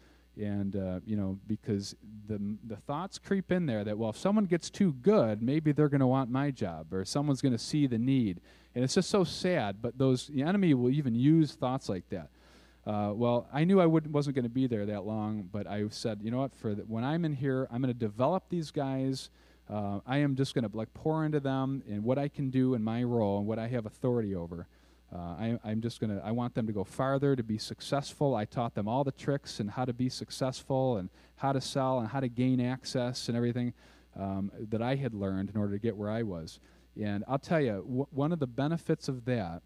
and 0.41 0.75
uh, 0.75 0.99
you 1.05 1.15
know 1.15 1.37
because 1.47 1.95
the 2.27 2.39
the 2.65 2.75
thoughts 2.75 3.19
creep 3.19 3.51
in 3.51 3.65
there 3.65 3.83
that 3.83 3.97
well 3.97 4.09
if 4.09 4.17
someone 4.17 4.45
gets 4.45 4.69
too 4.69 4.93
good 4.93 5.41
maybe 5.41 5.71
they're 5.71 5.89
going 5.89 6.01
to 6.01 6.07
want 6.07 6.29
my 6.29 6.49
job 6.49 6.93
or 6.93 7.05
someone's 7.05 7.41
going 7.41 7.51
to 7.51 7.59
see 7.59 7.85
the 7.85 7.97
need 7.97 8.41
and 8.73 8.83
it's 8.83 8.95
just 8.95 9.09
so 9.09 9.23
sad 9.23 9.81
but 9.81 9.97
those 9.97 10.27
the 10.27 10.41
enemy 10.41 10.73
will 10.73 10.89
even 10.89 11.13
use 11.13 11.53
thoughts 11.53 11.87
like 11.87 12.09
that 12.09 12.29
uh, 12.85 13.11
well, 13.13 13.47
I 13.53 13.63
knew 13.63 13.79
I 13.79 13.85
wasn't 13.85 14.35
going 14.35 14.43
to 14.43 14.49
be 14.49 14.67
there 14.67 14.85
that 14.87 15.05
long, 15.05 15.47
but 15.51 15.67
I 15.67 15.85
said, 15.89 16.19
you 16.21 16.31
know 16.31 16.39
what? 16.39 16.53
For 16.55 16.75
the, 16.75 16.81
when 16.83 17.03
I'm 17.03 17.23
in 17.23 17.33
here, 17.33 17.67
I'm 17.71 17.81
going 17.81 17.93
to 17.93 17.99
develop 17.99 18.43
these 18.49 18.71
guys. 18.71 19.29
Uh, 19.69 19.99
I 20.05 20.17
am 20.17 20.35
just 20.35 20.53
going 20.53 20.69
to 20.69 20.75
like 20.75 20.93
pour 20.93 21.25
into 21.25 21.39
them 21.39 21.81
and 21.87 22.03
what 22.03 22.17
I 22.17 22.27
can 22.27 22.49
do 22.49 22.73
in 22.73 22.83
my 22.83 23.03
role 23.03 23.37
and 23.37 23.47
what 23.47 23.57
I 23.57 23.67
have 23.67 23.85
authority 23.85 24.35
over. 24.35 24.67
Uh, 25.13 25.17
I, 25.17 25.59
I'm 25.63 25.79
just 25.79 25.99
going 26.01 26.09
to. 26.09 26.25
I 26.25 26.31
want 26.31 26.55
them 26.55 26.65
to 26.67 26.73
go 26.73 26.83
farther 26.83 27.35
to 27.35 27.43
be 27.43 27.57
successful. 27.57 28.35
I 28.35 28.45
taught 28.45 28.73
them 28.73 28.87
all 28.87 29.03
the 29.03 29.11
tricks 29.11 29.59
and 29.59 29.69
how 29.69 29.85
to 29.85 29.93
be 29.93 30.09
successful 30.09 30.97
and 30.97 31.09
how 31.35 31.53
to 31.53 31.61
sell 31.61 31.99
and 31.99 32.09
how 32.09 32.19
to 32.19 32.27
gain 32.27 32.59
access 32.59 33.27
and 33.27 33.37
everything 33.37 33.73
um, 34.19 34.51
that 34.69 34.81
I 34.81 34.95
had 34.95 35.13
learned 35.13 35.51
in 35.51 35.57
order 35.57 35.73
to 35.73 35.79
get 35.79 35.95
where 35.95 36.09
I 36.09 36.23
was. 36.23 36.59
And 37.01 37.23
I'll 37.27 37.39
tell 37.39 37.61
you, 37.61 37.85
w- 37.87 38.07
one 38.11 38.31
of 38.31 38.39
the 38.39 38.47
benefits 38.47 39.07
of 39.07 39.25
that 39.25 39.61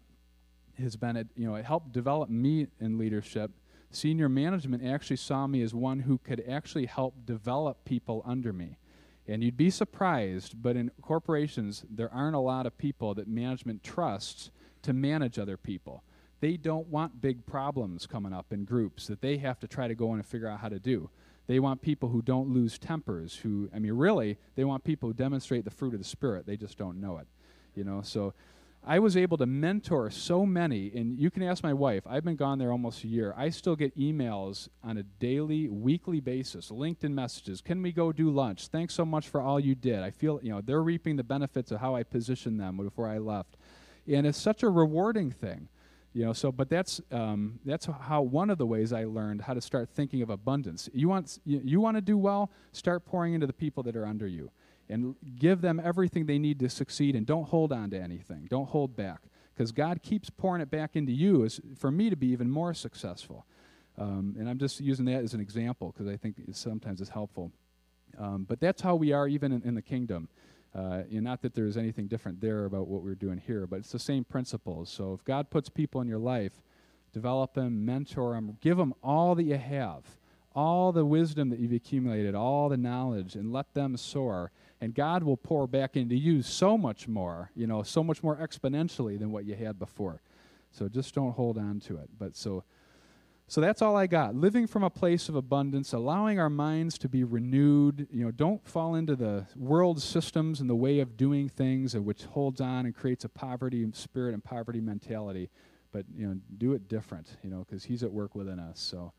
has 0.78 0.96
been, 0.96 1.16
it, 1.16 1.28
you 1.36 1.46
know, 1.46 1.54
it 1.54 1.64
helped 1.64 1.92
develop 1.92 2.28
me 2.28 2.68
in 2.80 2.98
leadership. 2.98 3.50
Senior 3.90 4.28
management 4.28 4.84
actually 4.84 5.16
saw 5.16 5.46
me 5.46 5.62
as 5.62 5.74
one 5.74 6.00
who 6.00 6.18
could 6.18 6.44
actually 6.48 6.86
help 6.86 7.14
develop 7.24 7.84
people 7.84 8.22
under 8.26 8.52
me. 8.52 8.78
And 9.26 9.42
you'd 9.44 9.56
be 9.56 9.70
surprised, 9.70 10.62
but 10.62 10.76
in 10.76 10.90
corporations, 11.02 11.84
there 11.90 12.12
aren't 12.12 12.36
a 12.36 12.40
lot 12.40 12.66
of 12.66 12.78
people 12.78 13.14
that 13.14 13.28
management 13.28 13.82
trusts 13.82 14.50
to 14.82 14.92
manage 14.92 15.38
other 15.38 15.56
people. 15.56 16.02
They 16.40 16.56
don't 16.56 16.86
want 16.88 17.20
big 17.20 17.44
problems 17.46 18.06
coming 18.06 18.32
up 18.32 18.52
in 18.52 18.64
groups 18.64 19.06
that 19.08 19.20
they 19.20 19.38
have 19.38 19.58
to 19.60 19.68
try 19.68 19.88
to 19.88 19.94
go 19.94 20.12
in 20.12 20.20
and 20.20 20.26
figure 20.26 20.48
out 20.48 20.60
how 20.60 20.68
to 20.68 20.78
do. 20.78 21.10
They 21.46 21.58
want 21.60 21.82
people 21.82 22.10
who 22.10 22.22
don't 22.22 22.50
lose 22.50 22.78
tempers, 22.78 23.34
who, 23.34 23.68
I 23.74 23.78
mean, 23.78 23.92
really, 23.92 24.38
they 24.54 24.64
want 24.64 24.84
people 24.84 25.08
who 25.08 25.14
demonstrate 25.14 25.64
the 25.64 25.70
fruit 25.70 25.94
of 25.94 26.00
the 26.00 26.04
Spirit. 26.04 26.46
They 26.46 26.56
just 26.56 26.78
don't 26.78 27.00
know 27.00 27.18
it. 27.18 27.26
You 27.74 27.84
know, 27.84 28.02
so 28.02 28.34
I 28.84 28.98
was 29.00 29.16
able 29.16 29.36
to 29.38 29.46
mentor 29.46 30.10
so 30.10 30.46
many, 30.46 30.90
and 30.94 31.18
you 31.18 31.30
can 31.30 31.42
ask 31.42 31.62
my 31.62 31.74
wife. 31.74 32.04
I've 32.06 32.24
been 32.24 32.36
gone 32.36 32.58
there 32.58 32.72
almost 32.72 33.04
a 33.04 33.06
year. 33.06 33.34
I 33.36 33.50
still 33.50 33.76
get 33.76 33.96
emails 33.98 34.68
on 34.82 34.96
a 34.96 35.02
daily, 35.02 35.68
weekly 35.68 36.20
basis, 36.20 36.70
LinkedIn 36.70 37.12
messages. 37.12 37.60
Can 37.60 37.82
we 37.82 37.92
go 37.92 38.12
do 38.12 38.30
lunch? 38.30 38.68
Thanks 38.68 38.94
so 38.94 39.04
much 39.04 39.28
for 39.28 39.40
all 39.40 39.60
you 39.60 39.74
did. 39.74 40.00
I 40.00 40.10
feel, 40.10 40.40
you 40.42 40.50
know, 40.50 40.62
they're 40.62 40.82
reaping 40.82 41.16
the 41.16 41.24
benefits 41.24 41.70
of 41.70 41.80
how 41.80 41.94
I 41.94 42.02
positioned 42.02 42.58
them 42.58 42.78
before 42.78 43.08
I 43.08 43.18
left. 43.18 43.56
And 44.06 44.26
it's 44.26 44.38
such 44.38 44.62
a 44.62 44.70
rewarding 44.70 45.30
thing. 45.30 45.68
You 46.14 46.24
know, 46.24 46.32
so 46.32 46.50
but 46.50 46.70
that's 46.70 47.00
um, 47.12 47.60
that's 47.64 47.86
how 47.86 48.22
one 48.22 48.48
of 48.48 48.58
the 48.58 48.66
ways 48.66 48.92
I 48.92 49.04
learned 49.04 49.42
how 49.42 49.54
to 49.54 49.60
start 49.60 49.90
thinking 49.94 50.22
of 50.22 50.30
abundance. 50.30 50.88
You 50.92 51.08
want 51.08 51.38
you, 51.44 51.60
you 51.62 51.80
want 51.80 51.96
to 51.96 52.00
do 52.00 52.16
well, 52.16 52.50
start 52.72 53.04
pouring 53.04 53.34
into 53.34 53.46
the 53.46 53.52
people 53.52 53.82
that 53.84 53.94
are 53.94 54.06
under 54.06 54.26
you, 54.26 54.50
and 54.88 55.14
give 55.36 55.60
them 55.60 55.80
everything 55.82 56.26
they 56.26 56.38
need 56.38 56.58
to 56.60 56.68
succeed. 56.68 57.14
And 57.14 57.26
don't 57.26 57.48
hold 57.48 57.72
on 57.72 57.90
to 57.90 58.00
anything. 58.00 58.46
Don't 58.50 58.68
hold 58.68 58.96
back, 58.96 59.22
because 59.54 59.72
God 59.72 60.02
keeps 60.02 60.30
pouring 60.30 60.62
it 60.62 60.70
back 60.70 60.96
into 60.96 61.12
you 61.12 61.48
for 61.76 61.90
me 61.90 62.10
to 62.10 62.16
be 62.16 62.28
even 62.28 62.50
more 62.50 62.74
successful. 62.74 63.46
Um, 63.98 64.36
and 64.38 64.48
I'm 64.48 64.58
just 64.58 64.80
using 64.80 65.06
that 65.06 65.24
as 65.24 65.34
an 65.34 65.40
example 65.40 65.92
because 65.92 66.06
I 66.06 66.16
think 66.16 66.36
it 66.38 66.54
sometimes 66.56 67.00
it's 67.00 67.10
helpful. 67.10 67.50
Um, 68.16 68.44
but 68.48 68.60
that's 68.60 68.80
how 68.80 68.94
we 68.94 69.12
are 69.12 69.26
even 69.28 69.52
in, 69.52 69.62
in 69.62 69.74
the 69.74 69.82
kingdom. 69.82 70.28
Uh, 70.74 71.02
not 71.10 71.42
that 71.42 71.54
there's 71.54 71.76
anything 71.76 72.06
different 72.06 72.40
there 72.40 72.64
about 72.64 72.86
what 72.86 73.02
we're 73.02 73.14
doing 73.14 73.38
here, 73.38 73.66
but 73.66 73.80
it's 73.80 73.90
the 73.90 73.98
same 73.98 74.22
principles. 74.22 74.88
So 74.90 75.14
if 75.14 75.24
God 75.24 75.50
puts 75.50 75.68
people 75.68 76.00
in 76.00 76.08
your 76.08 76.18
life, 76.18 76.52
develop 77.12 77.54
them, 77.54 77.84
mentor 77.84 78.34
them, 78.34 78.56
give 78.60 78.76
them 78.76 78.94
all 79.02 79.34
that 79.34 79.44
you 79.44 79.56
have, 79.56 80.04
all 80.54 80.92
the 80.92 81.04
wisdom 81.04 81.48
that 81.50 81.58
you've 81.58 81.72
accumulated, 81.72 82.34
all 82.34 82.68
the 82.68 82.76
knowledge, 82.76 83.34
and 83.34 83.52
let 83.52 83.74
them 83.74 83.96
soar. 83.96 84.52
And 84.80 84.94
God 84.94 85.24
will 85.24 85.36
pour 85.36 85.66
back 85.66 85.96
into 85.96 86.14
you 86.14 86.42
so 86.42 86.78
much 86.78 87.08
more, 87.08 87.50
you 87.56 87.66
know, 87.66 87.82
so 87.82 88.04
much 88.04 88.22
more 88.22 88.36
exponentially 88.36 89.18
than 89.18 89.32
what 89.32 89.44
you 89.44 89.56
had 89.56 89.78
before. 89.78 90.22
So 90.70 90.88
just 90.88 91.14
don't 91.14 91.32
hold 91.32 91.58
on 91.58 91.80
to 91.80 91.96
it. 91.96 92.08
But 92.18 92.36
so 92.36 92.64
so 93.50 93.62
that's 93.62 93.80
all 93.80 93.96
I 93.96 94.06
got. 94.06 94.34
Living 94.34 94.66
from 94.66 94.82
a 94.82 94.90
place 94.90 95.30
of 95.30 95.34
abundance, 95.34 95.94
allowing 95.94 96.38
our 96.38 96.50
minds 96.50 96.98
to 96.98 97.08
be 97.08 97.24
renewed. 97.24 98.06
You 98.12 98.26
know, 98.26 98.30
don't 98.30 98.62
fall 98.68 98.94
into 98.94 99.16
the 99.16 99.46
world 99.56 100.02
systems 100.02 100.60
and 100.60 100.68
the 100.68 100.76
way 100.76 101.00
of 101.00 101.16
doing 101.16 101.48
things, 101.48 101.96
which 101.96 102.24
holds 102.24 102.60
on 102.60 102.84
and 102.84 102.94
creates 102.94 103.24
a 103.24 103.28
poverty 103.30 103.86
spirit 103.94 104.34
and 104.34 104.44
poverty 104.44 104.82
mentality. 104.82 105.48
But 105.92 106.04
you 106.14 106.26
know, 106.26 106.36
do 106.58 106.74
it 106.74 106.88
different. 106.88 107.38
You 107.42 107.48
know, 107.48 107.64
because 107.66 107.84
He's 107.84 108.02
at 108.02 108.12
work 108.12 108.34
within 108.34 108.58
us. 108.58 108.80
So 108.80 109.14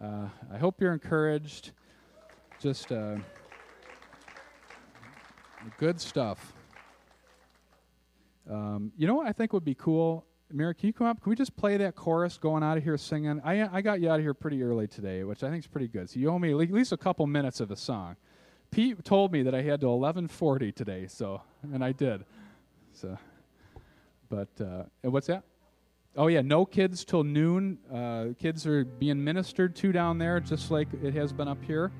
uh, 0.00 0.28
I 0.52 0.58
hope 0.58 0.80
you're 0.80 0.92
encouraged. 0.92 1.72
Just 2.60 2.92
uh, 2.92 3.16
good 5.78 6.00
stuff. 6.00 6.52
Um, 8.50 8.92
you 8.96 9.06
know 9.06 9.14
what 9.14 9.26
I 9.26 9.32
think 9.32 9.52
would 9.52 9.64
be 9.64 9.74
cool? 9.74 10.24
Mary, 10.50 10.74
can 10.74 10.86
you 10.86 10.92
come 10.92 11.06
up? 11.06 11.22
Can 11.22 11.30
we 11.30 11.36
just 11.36 11.56
play 11.56 11.76
that 11.78 11.94
chorus 11.94 12.36
going 12.36 12.62
out 12.62 12.76
of 12.76 12.84
here 12.84 12.98
singing? 12.98 13.40
I, 13.44 13.78
I 13.78 13.80
got 13.80 14.00
you 14.00 14.10
out 14.10 14.16
of 14.16 14.22
here 14.22 14.34
pretty 14.34 14.62
early 14.62 14.86
today, 14.86 15.24
which 15.24 15.42
I 15.42 15.50
think 15.50 15.64
is 15.64 15.66
pretty 15.66 15.88
good. 15.88 16.10
So 16.10 16.20
you 16.20 16.28
owe 16.30 16.38
me 16.38 16.50
at 16.50 16.56
least 16.56 16.92
a 16.92 16.96
couple 16.96 17.26
minutes 17.26 17.60
of 17.60 17.70
a 17.70 17.76
song. 17.76 18.16
Pete 18.70 19.04
told 19.04 19.32
me 19.32 19.42
that 19.42 19.54
I 19.54 19.62
had 19.62 19.80
to 19.80 19.86
11:40 19.86 20.74
today, 20.74 21.06
so 21.06 21.42
and 21.62 21.84
I 21.84 21.92
did. 21.92 22.24
So, 22.92 23.16
but 24.28 24.48
uh, 24.60 24.84
what's 25.02 25.26
that? 25.28 25.44
Oh 26.16 26.26
yeah, 26.26 26.42
no 26.42 26.66
kids 26.66 27.04
till 27.04 27.24
noon. 27.24 27.78
Uh, 27.92 28.34
kids 28.38 28.66
are 28.66 28.84
being 28.84 29.22
ministered 29.22 29.74
to 29.76 29.92
down 29.92 30.18
there, 30.18 30.40
just 30.40 30.70
like 30.70 30.88
it 31.02 31.14
has 31.14 31.32
been 31.32 31.48
up 31.48 31.62
here. 31.64 31.90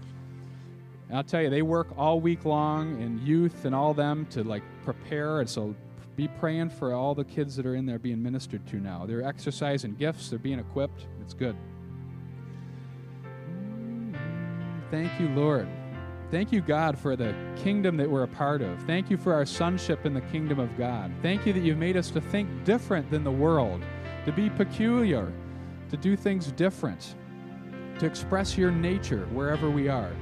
And 1.12 1.18
I'll 1.18 1.24
tell 1.24 1.42
you, 1.42 1.50
they 1.50 1.60
work 1.60 1.88
all 1.98 2.20
week 2.22 2.46
long, 2.46 3.02
and 3.02 3.20
youth 3.20 3.66
and 3.66 3.74
all 3.74 3.92
them 3.92 4.24
to 4.30 4.42
like 4.42 4.62
prepare, 4.82 5.40
and 5.40 5.50
so 5.50 5.74
be 6.16 6.26
praying 6.26 6.70
for 6.70 6.94
all 6.94 7.14
the 7.14 7.24
kids 7.24 7.54
that 7.56 7.66
are 7.66 7.74
in 7.74 7.84
there 7.84 7.98
being 7.98 8.22
ministered 8.22 8.66
to 8.68 8.76
now. 8.76 9.04
They're 9.04 9.22
exercising 9.22 9.96
gifts, 9.96 10.30
they're 10.30 10.38
being 10.38 10.58
equipped. 10.58 11.06
It's 11.20 11.34
good. 11.34 11.54
Thank 14.90 15.20
you, 15.20 15.28
Lord. 15.28 15.68
Thank 16.30 16.50
you, 16.50 16.62
God, 16.62 16.98
for 16.98 17.14
the 17.14 17.34
kingdom 17.56 17.98
that 17.98 18.10
we're 18.10 18.22
a 18.22 18.28
part 18.28 18.62
of. 18.62 18.82
Thank 18.84 19.10
you 19.10 19.18
for 19.18 19.34
our 19.34 19.44
sonship 19.44 20.06
in 20.06 20.14
the 20.14 20.22
kingdom 20.22 20.58
of 20.58 20.78
God. 20.78 21.12
Thank 21.20 21.44
you 21.44 21.52
that 21.52 21.60
you've 21.60 21.76
made 21.76 21.98
us 21.98 22.10
to 22.12 22.22
think 22.22 22.64
different 22.64 23.10
than 23.10 23.22
the 23.22 23.30
world, 23.30 23.82
to 24.24 24.32
be 24.32 24.48
peculiar, 24.48 25.30
to 25.90 25.96
do 25.98 26.16
things 26.16 26.50
different, 26.52 27.16
to 27.98 28.06
express 28.06 28.56
your 28.56 28.70
nature 28.70 29.26
wherever 29.34 29.68
we 29.68 29.88
are. 29.90 30.12